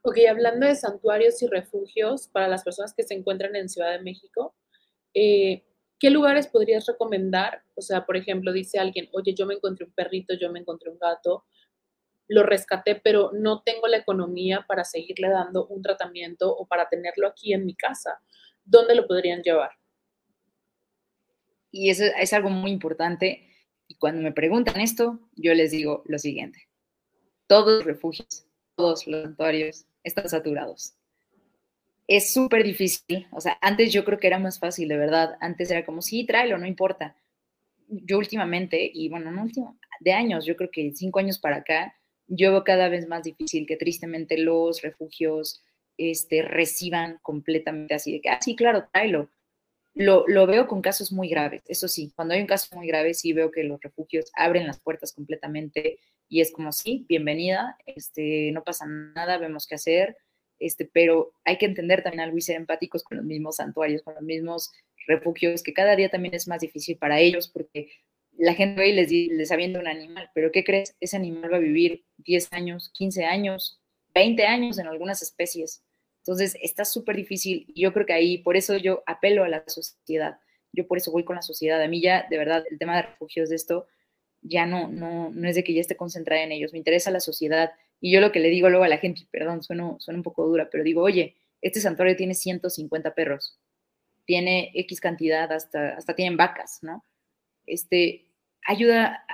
[0.02, 4.04] Ok, hablando de santuarios y refugios para las personas que se encuentran en Ciudad de
[4.04, 4.56] México,
[5.14, 5.64] eh,
[6.00, 7.64] ¿qué lugares podrías recomendar?
[7.76, 10.90] O sea, por ejemplo, dice alguien, oye, yo me encontré un perrito, yo me encontré
[10.90, 11.46] un gato,
[12.28, 17.28] lo rescaté, pero no tengo la economía para seguirle dando un tratamiento o para tenerlo
[17.28, 18.20] aquí en mi casa.
[18.66, 19.72] ¿Dónde lo podrían llevar?
[21.72, 23.50] Y eso es algo muy importante.
[23.88, 26.68] Y cuando me preguntan esto, yo les digo lo siguiente.
[27.48, 28.46] Todos los refugios,
[28.76, 30.97] todos los santuarios están saturados
[32.08, 33.28] es súper difícil.
[33.32, 35.38] O sea, antes yo creo que era más fácil, de verdad.
[35.42, 37.16] Antes era como, sí, tráelo, no importa.
[37.88, 41.96] Yo últimamente, y bueno, no último, de años, yo creo que cinco años para acá,
[42.28, 45.62] yo veo cada vez más difícil que tristemente los refugios
[45.98, 49.30] este, reciban completamente así de que, ah, sí, claro, tráelo.
[49.96, 53.16] Lo, lo, veo con casos muy graves, eso sí, cuando hay un caso muy grave,
[53.16, 55.98] sí veo que los refugios abren las puertas completamente
[56.30, 60.16] y es como, sí, bienvenida, este, no pasa nada, vemos qué hacer,
[60.60, 64.16] este, pero hay que entender también algo y ser empáticos con los mismos santuarios, con
[64.16, 64.72] los mismos
[65.08, 67.90] refugios, que cada día también es más difícil para ellos porque
[68.38, 70.96] la gente hoy les, les avienta un animal, pero ¿qué crees?
[71.00, 73.82] Ese animal va a vivir 10 años, 15 años,
[74.14, 75.84] 20 años en algunas especies.
[76.20, 79.64] Entonces está súper difícil y yo creo que ahí, por eso yo apelo a la
[79.68, 80.40] sociedad,
[80.74, 81.82] yo por eso voy con la sociedad.
[81.82, 83.88] A mí ya, de verdad, el tema de refugios de esto
[84.42, 87.20] ya no, no, no es de que ya esté concentrada en ellos, me interesa la
[87.20, 90.46] sociedad, y yo lo que le digo luego a la gente, perdón, suena, un poco
[90.46, 93.60] dura, pero digo, oye, este santuario tiene 150 perros,
[94.26, 97.04] tiene X cantidad, hasta, hasta tienen vacas, ¿no?
[97.66, 98.26] Este,
[98.66, 99.26] ayuda,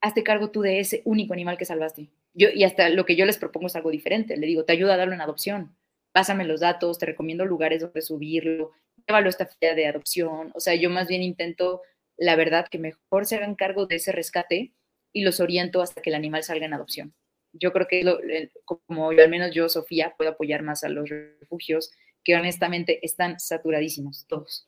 [0.00, 2.10] hazte cargo tú de ese único animal que salvaste.
[2.34, 4.36] Yo, y hasta lo que yo les propongo es algo diferente.
[4.36, 5.76] Le digo, te ayuda a darlo en adopción.
[6.12, 8.72] Pásame los datos, te recomiendo lugares donde subirlo.
[9.06, 10.52] llévalo esta feria de adopción.
[10.54, 11.82] O sea, yo más bien intento,
[12.16, 14.72] la verdad, que mejor se hagan cargo de ese rescate
[15.12, 17.14] y los oriento hasta que el animal salga en adopción.
[17.54, 21.90] Yo creo que como yo, al menos yo, Sofía, puedo apoyar más a los refugios
[22.22, 24.66] que honestamente están saturadísimos todos.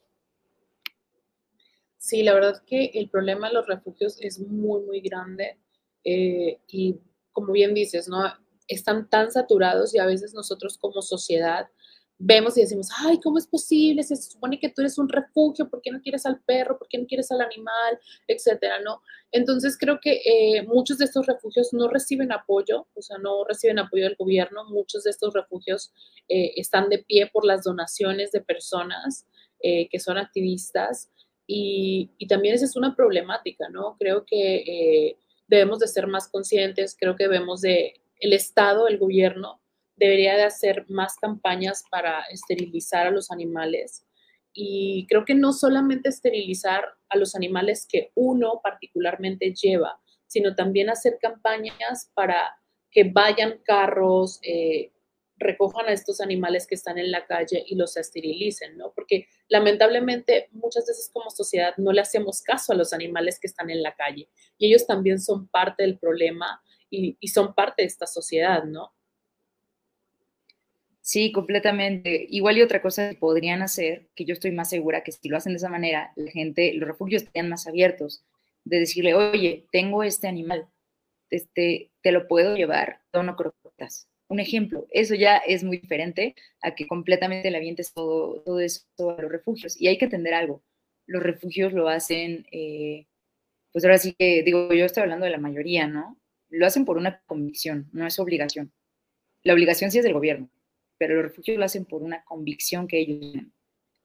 [1.97, 5.57] Sí, la verdad que el problema de los refugios es muy, muy grande
[6.03, 6.95] eh, y
[7.33, 8.23] como bien dices, ¿no?
[8.67, 11.67] Están tan saturados y a veces nosotros como sociedad
[12.19, 14.01] vemos y decimos, ay, ¿cómo es posible?
[14.01, 16.77] Se supone que tú eres un refugio, ¿por qué no quieres al perro?
[16.77, 17.99] ¿Por qué no quieres al animal?
[18.27, 19.01] Etcétera, ¿no?
[19.31, 23.79] Entonces creo que eh, muchos de estos refugios no reciben apoyo, o sea, no reciben
[23.79, 25.93] apoyo del gobierno, muchos de estos refugios
[26.27, 29.27] eh, están de pie por las donaciones de personas
[29.61, 31.11] eh, que son activistas
[31.45, 33.95] y, y, también esa es una problemática, ¿no?
[33.97, 35.15] Creo que
[35.47, 39.61] debemos de ser más conscientes, creo que debemos de, el Estado, el gobierno,
[39.97, 44.05] debería de hacer más campañas para esterilizar a los animales.
[44.53, 50.89] Y creo que no solamente esterilizar a los animales que uno particularmente lleva, sino también
[50.89, 52.57] hacer campañas para
[52.91, 54.91] que vayan carros, eh,
[55.37, 58.91] recojan a estos animales que están en la calle y los esterilicen, ¿no?
[58.95, 63.69] Porque lamentablemente muchas veces como sociedad no le hacemos caso a los animales que están
[63.69, 67.87] en la calle y ellos también son parte del problema y, y son parte de
[67.87, 68.96] esta sociedad, ¿no?
[71.07, 72.27] Sí, completamente.
[72.29, 75.37] Igual y otra cosa que podrían hacer, que yo estoy más segura que si lo
[75.37, 78.25] hacen de esa manera, la gente, los refugios estarían más abiertos,
[78.65, 80.67] de decirle, oye, tengo este animal,
[81.29, 84.09] este, te lo puedo llevar, no croquetas.
[84.27, 88.83] Un ejemplo, eso ya es muy diferente a que completamente le avientes todo, todo eso
[88.99, 89.79] a los refugios.
[89.79, 90.61] Y hay que entender algo,
[91.05, 93.07] los refugios lo hacen, eh,
[93.71, 96.17] pues ahora sí que, digo, yo estoy hablando de la mayoría, ¿no?
[96.49, 98.73] Lo hacen por una convicción, no es obligación.
[99.43, 100.49] La obligación sí es del gobierno
[100.97, 103.53] pero los refugios lo hacen por una convicción que ellos tienen,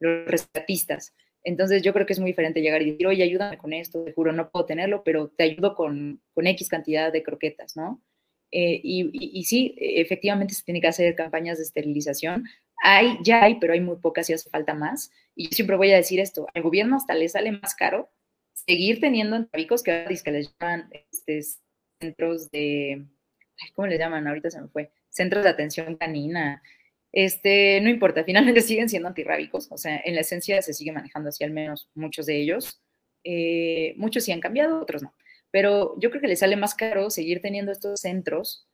[0.00, 1.14] los rescatistas.
[1.44, 4.12] Entonces yo creo que es muy diferente llegar y decir, oye, ayúdame con esto, te
[4.12, 8.02] juro, no puedo tenerlo, pero te ayudo con, con X cantidad de croquetas, ¿no?
[8.52, 12.44] Eh, y, y, sí, efectivamente se tiene que hacer campañas de esterilización.
[12.84, 15.10] Hay, ya hay, pero hay muy pocas y hace falta más.
[15.34, 18.10] Y yo siempre voy a decir esto, al gobierno hasta le sale más caro
[18.52, 21.42] seguir teniendo en Tabicos, que que les llaman este,
[22.00, 23.06] centros de,
[23.74, 24.26] ¿cómo les llaman?
[24.26, 26.62] Ahorita se me fue, centros de atención canina,
[27.12, 31.28] este, no importa, finalmente siguen siendo antirrábicos, o sea, en la esencia se sigue manejando
[31.28, 32.82] así, al menos muchos de ellos.
[33.24, 35.14] Eh, muchos sí han cambiado, otros no.
[35.50, 38.66] Pero yo creo que les sale más caro seguir teniendo estos centros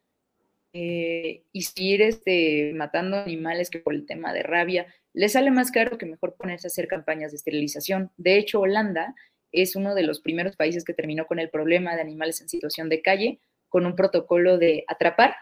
[0.73, 4.87] eh, y seguir este, matando animales que por el tema de rabia.
[5.13, 8.13] Les sale más caro que mejor ponerse a hacer campañas de esterilización.
[8.17, 9.15] De hecho, Holanda
[9.51, 12.89] es uno de los primeros países que terminó con el problema de animales en situación
[12.89, 15.35] de calle con un protocolo de atrapar,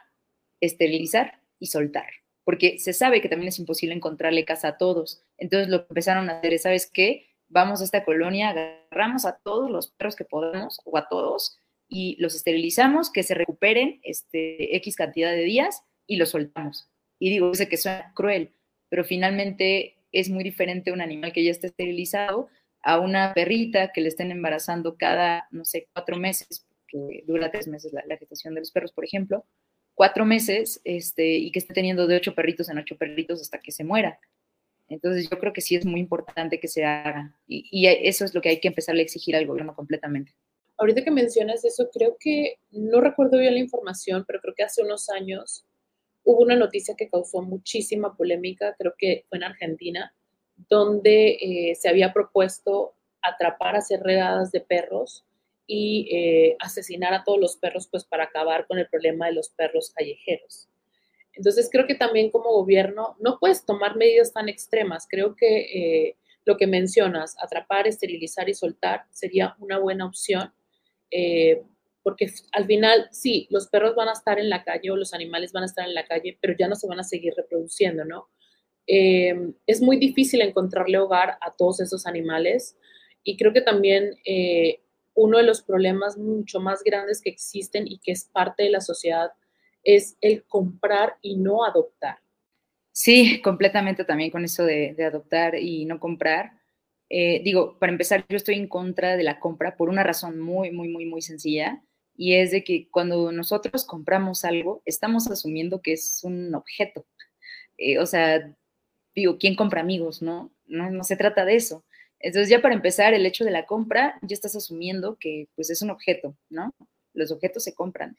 [0.60, 2.06] esterilizar y soltar
[2.46, 5.20] porque se sabe que también es imposible encontrarle casa a todos.
[5.36, 7.26] Entonces lo que empezaron a hacer es, ¿sabes qué?
[7.48, 12.14] Vamos a esta colonia, agarramos a todos los perros que podamos o a todos y
[12.20, 16.88] los esterilizamos, que se recuperen este, X cantidad de días y los soltamos.
[17.18, 18.52] Y digo, sé que suena cruel,
[18.90, 22.46] pero finalmente es muy diferente un animal que ya está esterilizado
[22.80, 27.66] a una perrita que le estén embarazando cada, no sé, cuatro meses, que dura tres
[27.66, 29.44] meses la, la gestación de los perros, por ejemplo,
[29.96, 33.72] cuatro meses este, y que esté teniendo de ocho perritos en ocho perritos hasta que
[33.72, 34.20] se muera.
[34.88, 38.40] Entonces yo creo que sí es muy importante que se haga y, eso es lo
[38.40, 40.32] que hay que empezar a exigir al gobierno completamente.
[40.78, 44.82] Ahorita que mencionas eso, creo que, no recuerdo bien la información, pero creo que hace
[44.82, 45.64] unos años
[46.22, 50.14] hubo una noticia que causó muchísima polémica, creo que fue en Argentina,
[50.68, 55.24] donde eh, se había propuesto atrapar, hacer redadas de perros
[55.66, 59.50] y eh, asesinar a todos los perros pues para acabar con el problema de los
[59.50, 60.68] perros callejeros.
[61.32, 65.06] Entonces creo que también como gobierno no puedes tomar medidas tan extremas.
[65.08, 70.52] Creo que eh, lo que mencionas, atrapar, esterilizar y soltar sería una buena opción.
[71.10, 71.62] Eh,
[72.02, 75.52] porque al final, sí, los perros van a estar en la calle o los animales
[75.52, 78.28] van a estar en la calle, pero ya no se van a seguir reproduciendo, ¿no?
[78.88, 82.76] es muy difícil encontrarle hogar a todos esos animales
[83.24, 84.14] y creo que también
[85.16, 88.80] uno de los problemas mucho más grandes que existen y que es parte de la
[88.80, 89.32] sociedad
[89.82, 92.18] es el comprar y no adoptar.
[92.92, 96.52] Sí, completamente también con eso de, adoptar y no comprar.
[97.08, 100.70] Eh, digo, para empezar, yo estoy en contra de la compra por una razón muy,
[100.70, 101.82] muy, muy, muy sencilla,
[102.16, 107.06] y es de que cuando nosotros compramos algo, estamos asumiendo que es un objeto.
[107.76, 108.54] Eh, o sea,
[109.14, 110.22] digo, ¿quién compra amigos?
[110.22, 111.84] No, no, no se trata de eso.
[112.20, 115.82] Entonces ya para empezar, el hecho de la compra, ya estás asumiendo que pues es
[115.82, 116.74] un objeto, ¿no?
[117.14, 118.16] Los objetos se compran.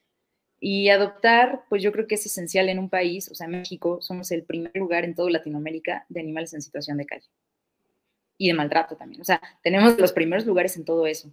[0.60, 4.32] Y adoptar, pues yo creo que es esencial en un país, o sea, México somos
[4.32, 7.28] el primer lugar en toda Latinoamérica de animales en situación de calle.
[8.38, 9.22] y de maltrato también.
[9.22, 11.32] O sea, tenemos los primeros lugares en todo eso.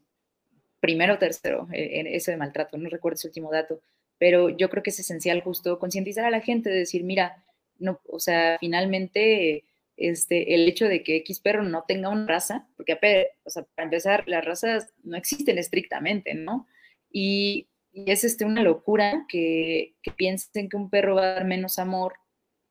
[0.80, 3.80] Primero, tercero, eh, en eso de maltrato, no recuerdo ese último dato,
[4.18, 7.44] pero yo creo que es esencial justo concientizar a la gente, de decir, mira,
[7.78, 9.64] no, o sea, finalmente
[9.96, 12.98] este, el hecho de que X perro no tenga una raza, porque
[13.44, 16.66] o sea, para empezar, las razas no existen estrictamente, ¿no?
[17.10, 22.14] Y, es este, una locura que, piensen que un perro va a dar menos amor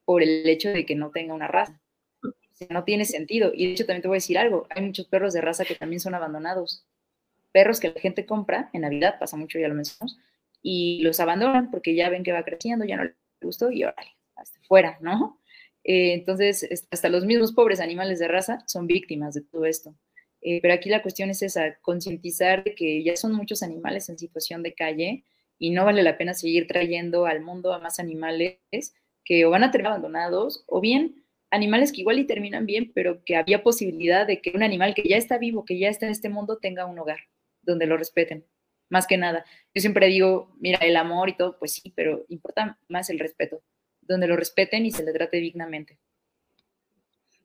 [0.03, 1.80] por el hecho de que no tenga una raza.
[2.69, 3.53] No tiene sentido.
[3.55, 5.76] Y de hecho también te voy a decir algo, hay muchos perros de raza que
[5.76, 6.86] también son abandonados.
[7.53, 10.19] Perros que la gente compra, en Navidad pasa mucho, ya lo mencionamos,
[10.61, 14.17] y los abandonan porque ya ven que va creciendo, ya no le gustó y órale,
[14.36, 15.39] hasta fuera, ¿no?
[15.84, 19.95] Eh, entonces, hasta los mismos pobres animales de raza son víctimas de todo esto.
[20.41, 24.17] Eh, pero aquí la cuestión es esa, concientizar de que ya son muchos animales en
[24.17, 25.23] situación de calle
[25.57, 28.59] y no vale la pena seguir trayendo al mundo a más animales
[29.23, 33.23] que o van a tener abandonados o bien animales que igual y terminan bien, pero
[33.23, 36.11] que había posibilidad de que un animal que ya está vivo, que ya está en
[36.11, 37.19] este mundo, tenga un hogar
[37.61, 38.45] donde lo respeten,
[38.89, 39.45] más que nada.
[39.73, 43.63] Yo siempre digo, mira, el amor y todo, pues sí, pero importa más el respeto
[44.08, 45.97] donde lo respeten y se le trate dignamente.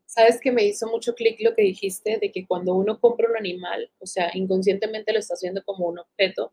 [0.06, 3.36] Sabes que me hizo mucho clic lo que dijiste de que cuando uno compra un
[3.36, 6.52] animal, o sea, inconscientemente lo estás viendo como un objeto.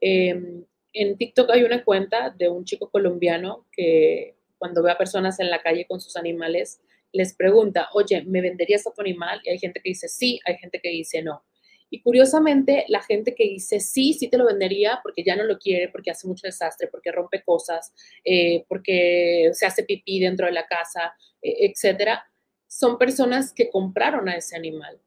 [0.00, 5.38] Em, en TikTok hay una cuenta de un chico colombiano que cuando ve a personas
[5.40, 6.80] en la calle con sus animales,
[7.12, 9.40] les pregunta, oye, ¿me venderías a tu animal?
[9.44, 11.44] Y hay gente que dice sí, hay gente que dice no.
[11.92, 15.58] Y curiosamente, la gente que dice sí, sí te lo vendería porque ya no lo
[15.58, 17.92] quiere, porque hace mucho desastre, porque rompe cosas,
[18.24, 21.12] eh, porque se hace pipí dentro de la casa,
[21.42, 22.24] eh, etcétera,
[22.66, 25.02] son personas que compraron a ese animal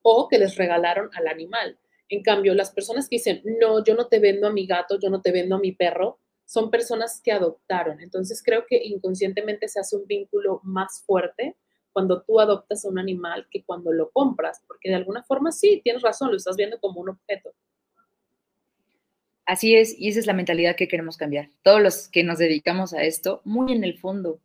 [0.00, 1.78] o que les regalaron al animal.
[2.08, 5.10] En cambio, las personas que dicen, no, yo no te vendo a mi gato, yo
[5.10, 8.00] no te vendo a mi perro, son personas que adoptaron.
[8.00, 11.58] Entonces creo que inconscientemente se hace un vínculo más fuerte
[11.92, 15.80] cuando tú adoptas a un animal que cuando lo compras, porque de alguna forma sí,
[15.82, 17.52] tienes razón, lo estás viendo como un objeto.
[19.46, 21.50] Así es, y esa es la mentalidad que queremos cambiar.
[21.62, 24.40] Todos los que nos dedicamos a esto, muy en el fondo,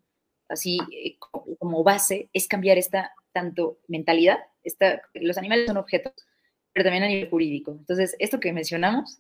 [0.50, 1.18] así eh,
[1.60, 6.14] como base, es cambiar esta tanto mentalidad, esta, los animales son objetos,
[6.74, 7.72] pero también a nivel jurídico.
[7.72, 9.20] Entonces, esto que mencionamos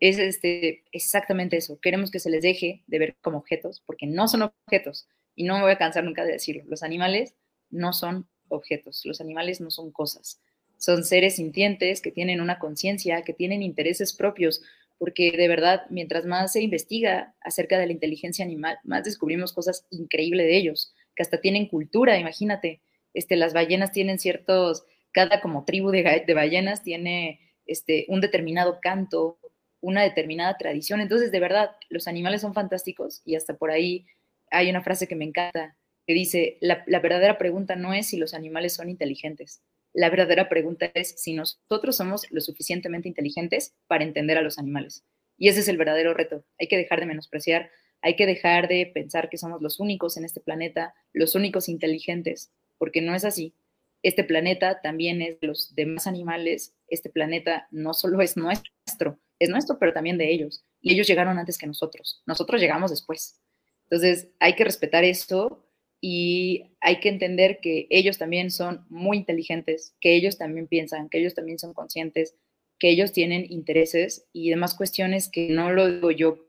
[0.00, 1.78] es este, exactamente eso.
[1.80, 5.56] Queremos que se les deje de ver como objetos, porque no son objetos, y no
[5.56, 6.64] me voy a cansar nunca de decirlo.
[6.66, 7.34] Los animales
[7.70, 10.40] no son objetos, los animales no son cosas,
[10.78, 14.62] son seres sintientes que tienen una conciencia, que tienen intereses propios,
[14.98, 19.86] porque de verdad, mientras más se investiga acerca de la inteligencia animal, más descubrimos cosas
[19.90, 22.80] increíbles de ellos, que hasta tienen cultura, imagínate,
[23.14, 28.78] este, las ballenas tienen ciertos, cada como tribu de, de ballenas tiene este, un determinado
[28.80, 29.38] canto,
[29.80, 34.06] una determinada tradición, entonces de verdad, los animales son fantásticos y hasta por ahí
[34.50, 35.76] hay una frase que me encanta,
[36.06, 40.90] que dice, la, verdadera pregunta no es si los animales son inteligentes, la verdadera pregunta
[40.94, 45.04] es si nosotros somos lo suficientemente inteligentes para entender a los animales.
[45.38, 46.44] Y ese es el verdadero reto.
[46.58, 47.70] Hay que dejar de menospreciar,
[48.02, 52.52] hay que dejar de pensar que somos los únicos en este planeta, los únicos inteligentes,
[52.78, 53.54] porque no es así.
[54.02, 59.48] Este planeta también es de los demás animales, este planeta no solo es nuestro, es
[59.48, 60.64] nuestro, pero también de ellos.
[60.80, 63.40] Y ellos llegaron antes que nosotros, nosotros llegamos después.
[63.84, 65.65] Entonces, hay que respetar esto
[66.08, 71.18] y hay que entender que ellos también son muy inteligentes, que ellos también piensan, que
[71.18, 72.36] ellos también son conscientes,
[72.78, 76.46] que ellos tienen intereses y demás cuestiones que no lo digo yo,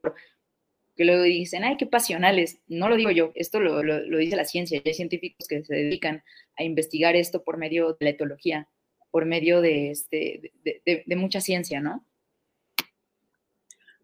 [0.95, 2.60] que luego dicen, ay, qué pasionales.
[2.68, 3.82] No lo digo yo, esto lo,
[4.20, 4.80] dice la ciencia.
[4.86, 6.22] hay científicos que se dedican
[6.55, 8.70] a investigar esto por medio de la etología,
[9.10, 10.51] por medio de, este,
[10.86, 12.05] de mucha ciencia, ¿no?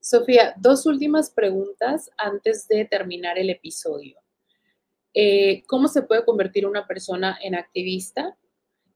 [0.01, 4.22] Sofía, dos últimas preguntas antes de terminar el episodio.
[5.13, 8.35] Eh, cómo se puede convertir una persona en activista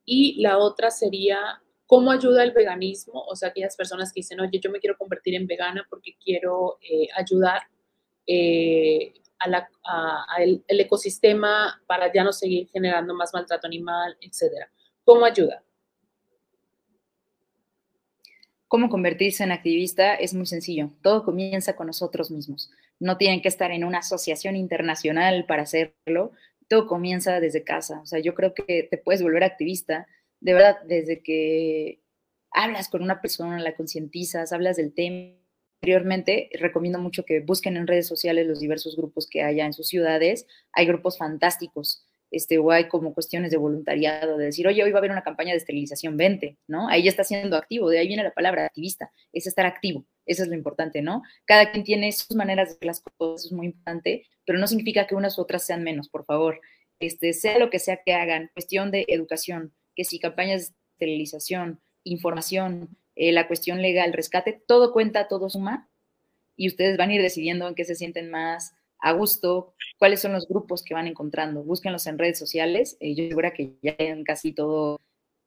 [0.04, 4.60] y la otra sería cómo ayuda el veganismo, o sea, aquellas personas que dicen, oye,
[4.60, 7.62] yo me quiero convertir en vegana porque quiero eh, ayudar
[8.26, 14.70] eh, al ecosistema para ya no seguir generando más maltrato animal, etcétera.
[15.04, 15.64] ¿Cómo ayuda?
[18.68, 20.16] ¿Cómo convertirse en activista?
[20.16, 20.92] Es muy sencillo.
[21.02, 22.70] Todo comienza con nosotros mismos.
[23.00, 26.32] No tienen que estar en una asociación internacional para hacerlo.
[26.68, 28.02] Todo comienza desde casa.
[28.02, 30.08] O sea, yo creo que te puedes volver activista,
[30.40, 32.02] de verdad, desde que
[32.52, 35.34] hablas con una persona, la concientizas, hablas del tema.
[35.80, 39.88] Anteriormente, recomiendo mucho que busquen en redes sociales los diversos grupos que haya en sus
[39.88, 40.48] ciudades.
[40.74, 44.98] Hay grupos fantásticos este, o hay como cuestiones de voluntariado, de decir, oye, hoy va
[44.98, 46.90] a haber una campaña de esterilización, vente, ¿no?
[46.90, 50.44] Ahí ya está siendo activo, de ahí viene la palabra activista, es estar activo, eso
[50.44, 51.24] es lo importante, ¿no?
[51.46, 55.08] Cada quien tiene sus maneras de hacer las cosas, es muy importante, pero no significa
[55.08, 56.60] que unas u otras sean menos, por favor.
[57.00, 61.80] Este, sea lo que sea que hagan, cuestión de educación, que si campañas de esterilización,
[62.04, 65.90] información, eh, la cuestión legal, rescate, todo cuenta, todo suma,
[66.56, 70.34] y ustedes van a ir decidiendo en qué se sienten más a gusto, cuáles son
[70.34, 71.64] los grupos que van encontrando.
[71.64, 72.98] Búsquenlos en redes sociales.
[73.00, 75.00] Eh, yo segura que ya en casi todo,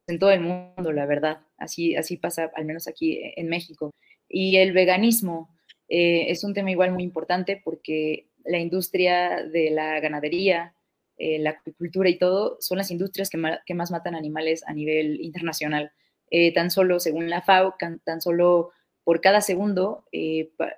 [0.07, 1.41] en todo el mundo, la verdad.
[1.57, 3.91] Así, así pasa, al menos aquí en México.
[4.29, 5.49] Y el veganismo
[5.89, 10.73] eh, es un tema igual muy importante porque la industria de la ganadería,
[11.17, 15.21] eh, la agricultura y todo son las industrias que, que, más matan animales a nivel
[15.21, 15.91] internacional.
[16.55, 17.75] tan solo, según la FAO,
[18.05, 18.71] tan solo
[19.03, 20.05] por cada segundo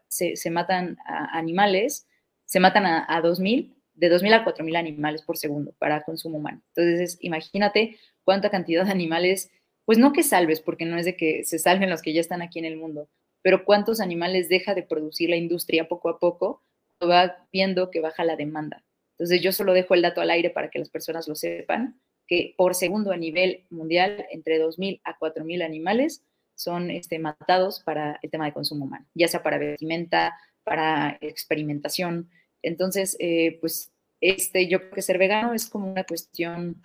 [0.07, 2.07] se, se, matan animales
[2.45, 6.61] se matan a, a 2.000, de 2.000 a 4.000 animales por segundo para consumo humano.
[6.75, 9.51] Entonces, imagínate cuánta cantidad de animales,
[9.85, 12.41] pues no que salves, porque no es de que se salven los que ya están
[12.41, 13.09] aquí en el mundo,
[13.41, 16.63] pero cuántos animales deja de producir la industria poco a poco,
[17.01, 18.83] va viendo que baja la demanda.
[19.17, 22.55] Entonces, yo solo dejo el dato al aire para que las personas lo sepan, que
[22.57, 26.23] por segundo a nivel mundial, entre 2.000 a 4.000 animales
[26.55, 32.29] son este, matados para el tema de consumo humano, ya sea para vestimenta, para experimentación,
[32.63, 33.91] entonces, eh, pues,
[34.21, 36.81] este, yo que ser vegano es como una cuestión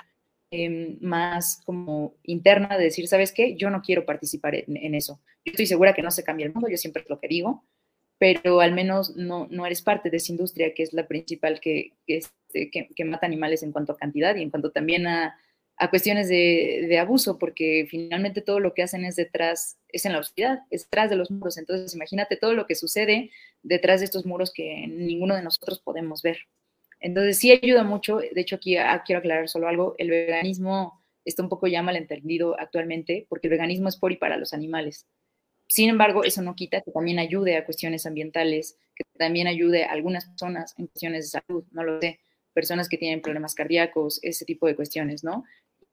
[0.50, 3.54] em, más como interna de decir, ¿sabes qué?
[3.54, 5.20] Yo no quiero participar en, eso.
[5.44, 7.64] Yo estoy segura que no se cambia el mundo, yo siempre es lo que digo,
[8.18, 11.92] pero al menos no, no eres parte de esa industria que es la principal que,
[12.06, 15.38] que, este, que mata animales en cuanto a cantidad y en cuanto también a,
[15.78, 20.18] a cuestiones de, abuso, porque finalmente todo lo que hacen es detrás, es en la
[20.18, 21.56] oscuridad, es detrás de los muros.
[21.56, 23.30] Entonces, imagínate todo lo que sucede
[23.62, 26.38] detrás de estos muros que ninguno de nosotros podemos ver.
[26.98, 28.18] Entonces, sí ayuda mucho.
[28.18, 29.94] De hecho, aquí ah, quiero aclarar solo algo.
[29.98, 34.36] El veganismo está un poco ya malentendido actualmente, porque el veganismo es por y para
[34.36, 35.06] los animales.
[35.68, 39.92] Sin embargo, eso no quita que también ayude a cuestiones ambientales, que también ayude a
[39.92, 42.18] algunas personas en cuestiones de salud, no lo sé,
[42.52, 45.44] personas que tienen problemas cardíacos, ese tipo de cuestiones, ¿no?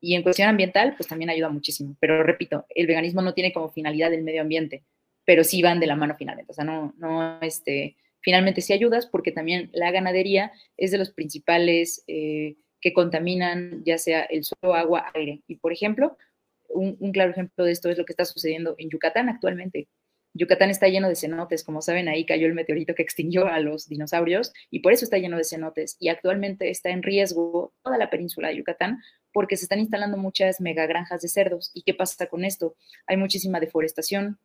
[0.05, 1.97] Y en cuestión ambiental, pues también ayuda muchísimo.
[1.99, 4.83] Pero repito, el veganismo no tiene como finalidad el medio ambiente,
[5.25, 6.51] pero sí van de la mano finalmente.
[6.51, 11.09] O sea, no, no, este, finalmente sí ayudas porque también la ganadería es de los
[11.09, 15.41] principales eh, que contaminan ya sea el suelo, agua, aire.
[15.47, 16.15] Y por ejemplo,
[16.69, 19.87] un, un, claro ejemplo de esto es lo que está sucediendo en Yucatán actualmente.
[20.35, 23.87] Yucatán está lleno de cenotes, como saben, ahí cayó el meteorito que extinguió a los
[23.87, 25.97] dinosaurios y por eso está lleno de cenotes.
[25.99, 28.99] Y actualmente está en riesgo toda la península de Yucatán
[29.35, 31.69] porque se están instalando muchas megagranjas de cerdos.
[31.73, 32.77] ¿Y qué pasa con esto?
[33.05, 34.39] Hay muchísima deforestación,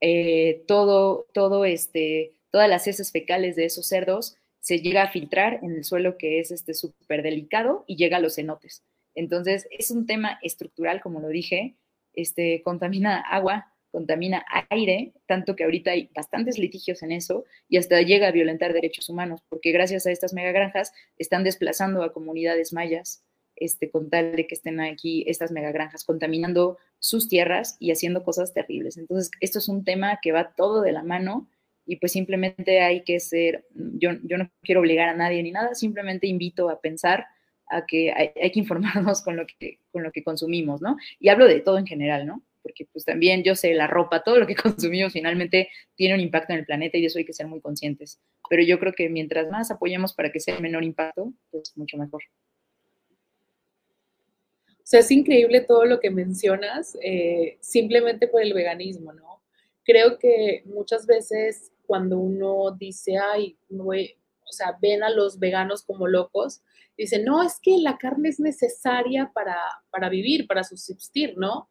[0.00, 5.58] eh, todo, todo este, todas las heces fecales de esos cerdos se llega a filtrar
[5.64, 8.84] en el suelo que es este súper delicado y llega a los cenotes.
[9.16, 11.74] Entonces, es un tema estructural, como lo dije,
[12.14, 18.00] este, contamina agua, contamina aire, tanto que ahorita hay bastantes litigios en eso y hasta
[18.00, 23.24] llega a violentar derechos humanos, porque gracias a estas megagranjas están desplazando a comunidades mayas
[23.56, 28.52] este, con tal de que estén aquí estas megagranjas contaminando sus tierras y haciendo cosas
[28.52, 28.96] terribles.
[28.96, 31.48] Entonces, esto es un tema que va todo de la mano
[31.86, 35.74] y pues simplemente hay que ser, yo, yo no quiero obligar a nadie ni nada,
[35.74, 37.26] simplemente invito a pensar
[37.68, 40.96] a que hay, que informarnos con lo que, con lo que consumimos, ¿no?
[41.18, 42.42] Y hablo de todo en general, ¿no?
[42.66, 46.52] porque pues también yo sé, la ropa, todo lo que consumimos finalmente tiene un impacto
[46.52, 48.20] en el planeta y de eso hay que ser muy conscientes.
[48.50, 51.96] Pero yo creo que mientras más apoyemos para que sea el menor impacto, pues mucho
[51.96, 52.24] mejor.
[54.86, 59.42] O sea, es increíble todo lo que mencionas, eh, simplemente por el veganismo, ¿no?
[59.82, 66.06] Creo que muchas veces cuando uno dice, ay, o sea, ven a los veganos como
[66.06, 66.62] locos,
[66.96, 69.56] dicen, no, es que la carne es necesaria para,
[69.90, 71.68] para vivir, para subsistir, ¿no?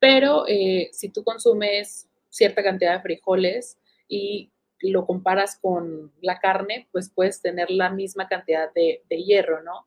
[0.00, 4.50] Pero eh, si tú consumes cierta cantidad de frijoles y
[4.80, 9.86] lo comparas con la carne, pues puedes tener la misma cantidad de, hierro, ¿no?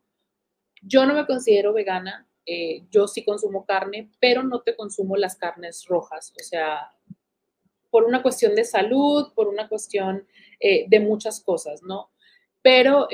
[0.82, 5.36] Yo no me considero vegana, eh, yo sí consumo carne, pero no te consumo las
[5.36, 6.92] carnes rojas, o sea,
[7.90, 10.28] por una cuestión de salud, por una cuestión
[10.60, 12.12] eh, de muchas cosas, ¿no?
[12.62, 13.08] Pero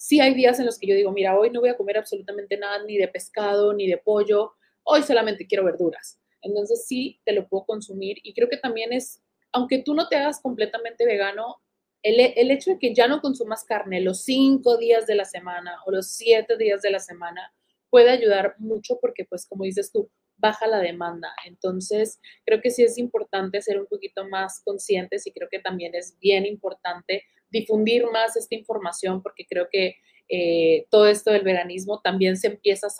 [0.00, 2.56] sí hay días en los que yo digo, mira, hoy no voy a comer absolutamente
[2.56, 6.18] nada, ni de pescado, ni de pollo, hoy solamente quiero verduras.
[6.40, 10.16] Entonces sí, te lo puedo consumir y creo que también es, aunque tú no te
[10.16, 11.60] hagas completamente vegano,
[12.02, 15.76] el, el hecho de que ya no consumas carne los cinco días de la semana
[15.84, 17.52] o los siete días de la semana
[17.90, 21.28] puede ayudar mucho porque, pues, como dices tú, baja la demanda.
[21.46, 25.94] Entonces, creo que sí es importante ser un poquito más conscientes y creo que también
[25.94, 29.96] es bien importante difundir más esta información porque creo que
[30.28, 32.90] eh, todo esto del veganismo también se empieza a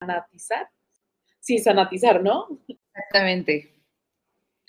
[0.00, 0.68] sanatizar
[1.42, 2.46] sí, sanatizar, ¿no?
[2.68, 3.74] Exactamente.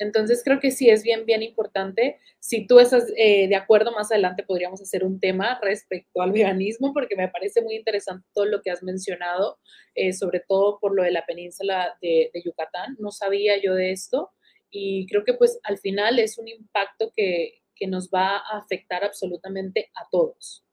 [0.03, 2.19] Entonces creo que sí es bien, bien importante.
[2.39, 6.93] Si tú estás eh, de acuerdo, más adelante podríamos hacer un tema respecto al veganismo,
[6.93, 9.57] porque me parece muy interesante todo lo que has mencionado,
[9.95, 12.95] eh, sobre todo por lo de la península de, de, Yucatán.
[12.99, 14.31] No sabía yo de esto
[14.69, 19.03] y creo que pues al final es un impacto que, que nos va a afectar
[19.03, 20.63] absolutamente a todos.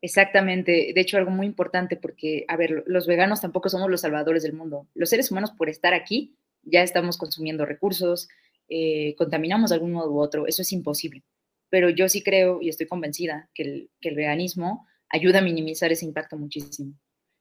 [0.00, 4.44] Exactamente, de hecho algo muy importante porque, a ver, los veganos tampoco somos los salvadores
[4.44, 4.86] del mundo.
[4.94, 8.28] Los seres humanos por estar aquí ya estamos consumiendo recursos,
[8.68, 11.24] eh, contaminamos de algún modo u otro, eso es imposible.
[11.70, 16.36] Pero yo sí creo y estoy convencida que el, veganismo ayuda a minimizar ese impacto
[16.36, 16.94] muchísimo.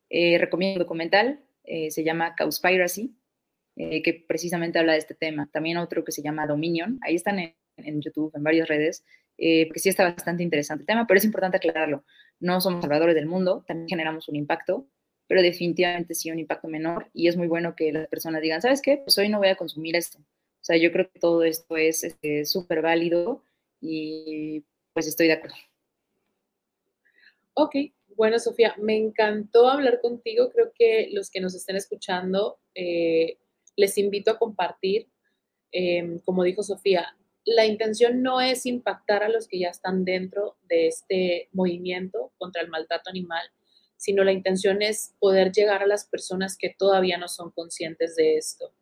[0.09, 3.15] Eh, recomiendo un documental, eh, se llama Cowspiracy,
[3.75, 5.51] que precisamente habla de este tema.
[5.53, 9.05] También otro que se llama Dominion, ahí están en, en YouTube, en varias redes,
[9.35, 12.03] porque sí está bastante interesante el tema, pero es importante aclararlo.
[12.39, 14.87] No somos salvadores del mundo, también generamos un impacto,
[15.27, 18.81] pero definitivamente sí un impacto menor y es muy bueno que las personas digan, ¿sabes
[18.81, 18.97] qué?
[18.97, 20.19] Pues hoy no voy a consumir esto.
[20.19, 23.43] O sea, yo creo que todo esto es este, súper válido
[23.81, 24.63] y
[24.93, 25.55] pues estoy de acuerdo.
[27.53, 27.75] Ok,
[28.15, 30.49] bueno, Sofía, me encantó hablar contigo.
[30.49, 33.37] Creo que los que nos estén escuchando, eh,
[33.75, 35.07] les invito a compartir.
[35.71, 37.15] Em, como dijo Sofía,
[37.45, 42.61] la intención no es impactar a los que ya están dentro de este movimiento contra
[42.61, 43.47] el maltrato animal,
[43.97, 48.37] sino la intención es poder llegar a las personas que todavía no son conscientes de
[48.37, 48.73] esto.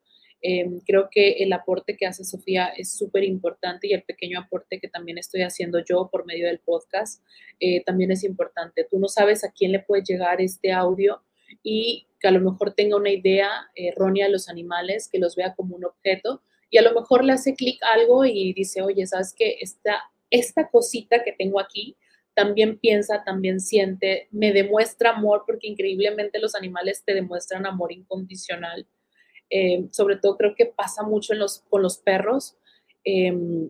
[0.41, 4.79] Em, creo que el aporte que hace Sofía es súper importante y el pequeño aporte
[4.79, 7.23] que también estoy haciendo yo por medio del podcast
[7.59, 8.85] eh, también es importante.
[8.87, 11.23] Tú no sabes a quién le puede llegar este audio
[11.63, 15.55] y que a lo mejor tenga una idea errónea de los animales, que los vea
[15.55, 19.33] como un objeto y a lo mejor le hace clic algo y dice, oye, ¿sabes
[19.35, 19.57] qué?
[19.61, 21.95] Esta, esta cosita que tengo aquí
[22.35, 28.85] también piensa, también siente, me demuestra amor, porque increíblemente los animales te demuestran amor incondicional.
[29.49, 31.33] Eh, sobre todo creo que pasa mucho
[31.69, 32.57] con los perros,
[33.03, 33.69] em,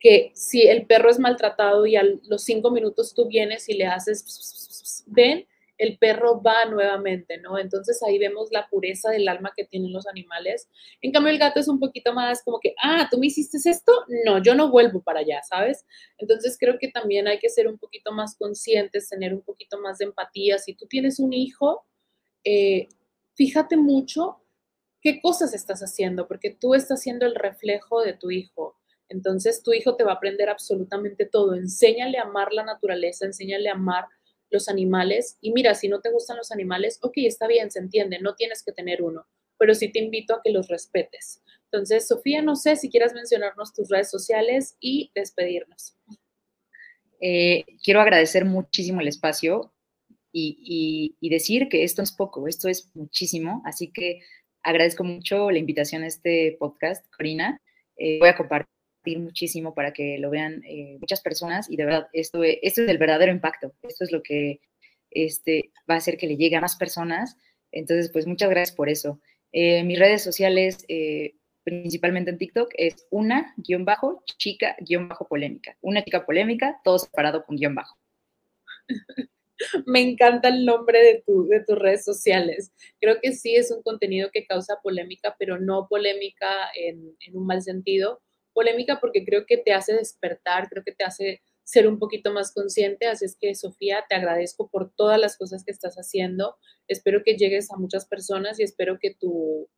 [0.00, 3.86] que si el perro es maltratado y a los cinco minutos tú vienes y le
[3.86, 5.46] haces, ven,
[5.78, 7.58] el perro va nuevamente, ¿no?
[7.58, 10.68] Entonces ahí vemos la pureza del alma que tienen los animales.
[11.02, 13.92] En cambio, el gato es un poquito más como que, ah, tú me hiciste esto,
[14.24, 15.84] no, yo no vuelvo para allá, ¿sabes?
[16.18, 19.98] Entonces creo que también hay que ser un poquito más conscientes, tener un poquito más
[19.98, 20.58] de empatía.
[20.58, 21.84] Si tú tienes un hijo,
[22.44, 22.88] eh,
[23.34, 24.42] fíjate mucho
[25.00, 28.76] qué cosas estás haciendo, porque tú estás siendo el reflejo de tu hijo.
[29.08, 31.54] Entonces tu hijo te va a aprender absolutamente todo.
[31.54, 34.06] Enséñale a amar la naturaleza, enséñale a amar
[34.50, 35.38] los animales.
[35.40, 38.62] Y mira, si no te gustan los animales, ok, está bien, se entiende, no tienes
[38.62, 39.26] que tener uno,
[39.58, 41.42] pero sí te invito a que los respetes.
[41.64, 45.96] Entonces, Sofía, no sé si quieras mencionarnos tus redes sociales y despedirnos.
[47.20, 49.72] Eh, quiero agradecer muchísimo el espacio
[50.32, 54.20] y, decir que esto es poco, esto es muchísimo, así que
[54.62, 57.60] agradezco mucho la invitación a este podcast, Corina.
[57.96, 58.75] Eh, voy a compartir
[59.14, 62.88] muchísimo para que lo vean eh, muchas personas y de verdad, esto, es, esto es
[62.88, 64.60] el verdadero impacto, esto es lo que
[65.10, 67.36] este, va a hacer que le llegue a más personas.
[67.72, 69.20] Entonces, pues muchas gracias por eso.
[69.52, 75.26] Eh, mis redes sociales, eh, principalmente en TikTok, es una guion bajo chica guion bajo
[75.26, 75.76] polémica.
[75.80, 77.96] Una chica polémica, todo separado con guion bajo.
[79.86, 82.72] Me encanta el nombre de, tu, de tus redes sociales.
[83.00, 87.62] Creo que sí es un contenido que causa polémica, pero no polémica en un mal
[87.62, 88.20] sentido,
[88.56, 92.54] polémica porque creo que te hace despertar, creo que te hace ser un poquito más
[92.54, 93.06] consciente.
[93.06, 96.56] Así es que, Sofía, te agradezco por todas las cosas que estás haciendo.
[96.88, 99.68] Espero que llegues a muchas personas y espero que tu,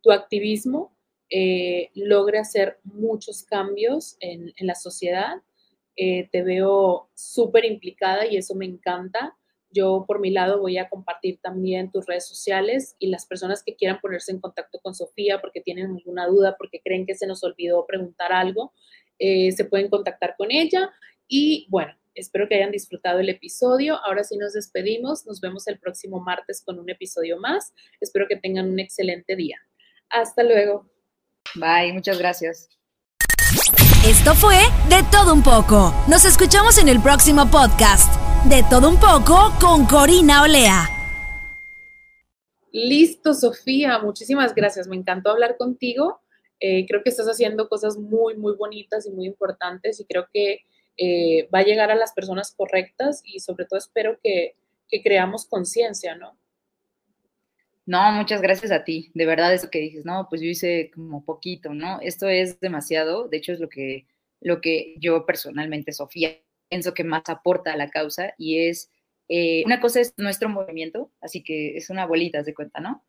[0.00, 0.96] tu activismo
[1.28, 5.42] eh, logre hacer muchos cambios en, la sociedad.
[5.96, 9.36] Eh, te veo súper implicada y eso me encanta.
[9.72, 13.74] Yo por mi lado voy a compartir también tus redes sociales y las personas que
[13.74, 17.42] quieran ponerse en contacto con Sofía porque tienen alguna duda, porque creen que se nos
[17.42, 18.72] olvidó preguntar algo,
[19.18, 20.90] eh, se pueden contactar con ella.
[21.26, 23.98] Y bueno, espero que hayan disfrutado el episodio.
[24.04, 25.26] Ahora sí nos despedimos.
[25.26, 27.72] Nos vemos el próximo martes con un episodio más.
[28.00, 29.56] Espero que tengan un excelente día.
[30.10, 30.90] Hasta luego.
[31.54, 32.68] Bye, muchas gracias.
[34.06, 34.56] Esto fue
[34.88, 35.94] De Todo Un poco.
[36.08, 38.21] Nos escuchamos en el próximo podcast.
[38.48, 40.88] De Todo Un poco con Corina Olea.
[42.72, 44.00] Listo, Sofía.
[44.00, 44.88] Muchísimas gracias.
[44.88, 46.20] Me encantó hablar contigo.
[46.58, 50.62] Eh, creo que estás haciendo cosas muy, muy bonitas y muy importantes y creo que
[50.96, 54.56] eh, va a llegar a las personas correctas y sobre todo espero que,
[54.88, 56.36] que creamos conciencia, ¿no?
[57.86, 59.12] No, muchas gracias a ti.
[59.14, 62.00] De verdad, eso que dices, no, pues yo hice como poquito, ¿no?
[62.00, 63.28] Esto es demasiado.
[63.28, 64.06] De hecho, es lo que,
[64.40, 66.36] lo que yo personalmente, Sofía,
[66.72, 68.90] pienso que más aporta a la causa y es,
[69.28, 73.04] eh, una cosa es nuestro movimiento, así que es una bolita de cuenta, ¿no?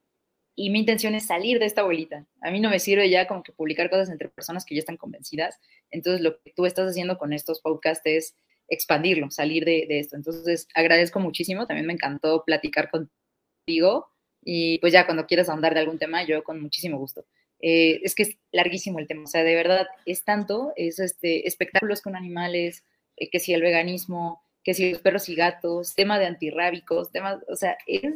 [0.56, 2.28] y mi intención es salir de esta bolita.
[2.42, 4.98] A mí no me sirve ya como que publicar cosas entre personas que ya están
[4.98, 5.60] convencidas.
[5.90, 8.36] Entonces, lo que tú estás haciendo con estos podcasts es
[8.68, 10.16] expandirlo, salir de, esto.
[10.16, 11.66] Entonces, agradezco muchísimo.
[11.66, 14.10] También me encantó platicar contigo.
[14.44, 17.26] Y pues ya cuando quieras ahondar de algún tema, yo con muchísimo gusto.
[17.60, 19.24] Eh, es que es larguísimo el tema.
[19.24, 22.84] O sea, de verdad, es tanto, es este, espectáculos con animales,
[23.24, 27.40] eh, que si el veganismo, que si los perros y gatos, tema de antirrábicos, temas,
[27.48, 28.14] o sea, es,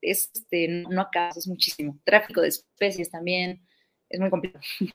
[0.00, 1.98] es este, no acá, es muchísimo.
[2.04, 3.60] Tráfico de especies también,
[4.08, 4.64] es muy complicado.
[4.80, 4.90] sí,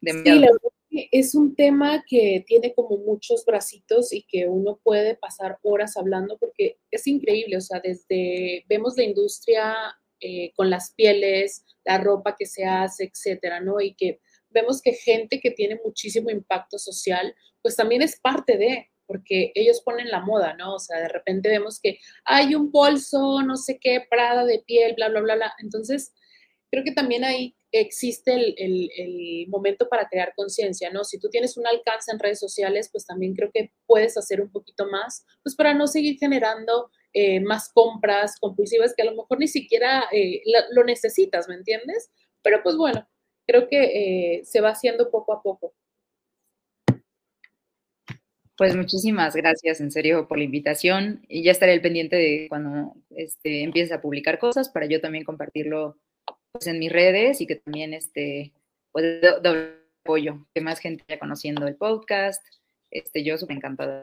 [0.00, 5.16] la verdad que es un tema que tiene como muchos bracitos y que uno puede
[5.16, 9.74] pasar horas hablando porque es increíble, o sea, desde, vemos la industria
[10.20, 13.80] eh, con las pieles, la ropa que se hace, etcétera, ¿no?
[13.80, 14.20] Y que
[14.50, 19.80] vemos que gente que tiene muchísimo impacto social, pues también es parte de, porque ellos
[19.82, 20.74] ponen la moda, ¿no?
[20.74, 24.92] O sea, de repente vemos que hay un bolso, no sé qué, Prada de piel,
[24.94, 25.54] bla, bla, bla, bla.
[25.60, 26.12] Entonces,
[26.70, 31.04] creo que también ahí existe el, momento para crear conciencia, ¿no?
[31.04, 34.52] Si tú tienes un alcance en redes sociales, pues también creo que puedes hacer un
[34.52, 39.38] poquito más, pues para no seguir generando eh, más compras compulsivas que a lo mejor
[39.38, 40.42] ni siquiera eh,
[40.72, 42.10] lo necesitas, ¿me entiendes?
[42.42, 43.08] Pero pues bueno,
[43.46, 45.74] creo que eh, se va haciendo poco a poco.
[48.56, 51.24] Pues muchísimas gracias, en serio, por la invitación.
[51.28, 55.24] Y ya estaré al pendiente de cuando este, empieces a publicar cosas para yo también
[55.24, 55.98] compartirlo
[56.52, 58.52] pues, en mis redes y que también este,
[58.92, 62.44] pues, doble apoyo, que más gente vaya conociendo el podcast.
[62.90, 63.92] Este, yo súper encantada.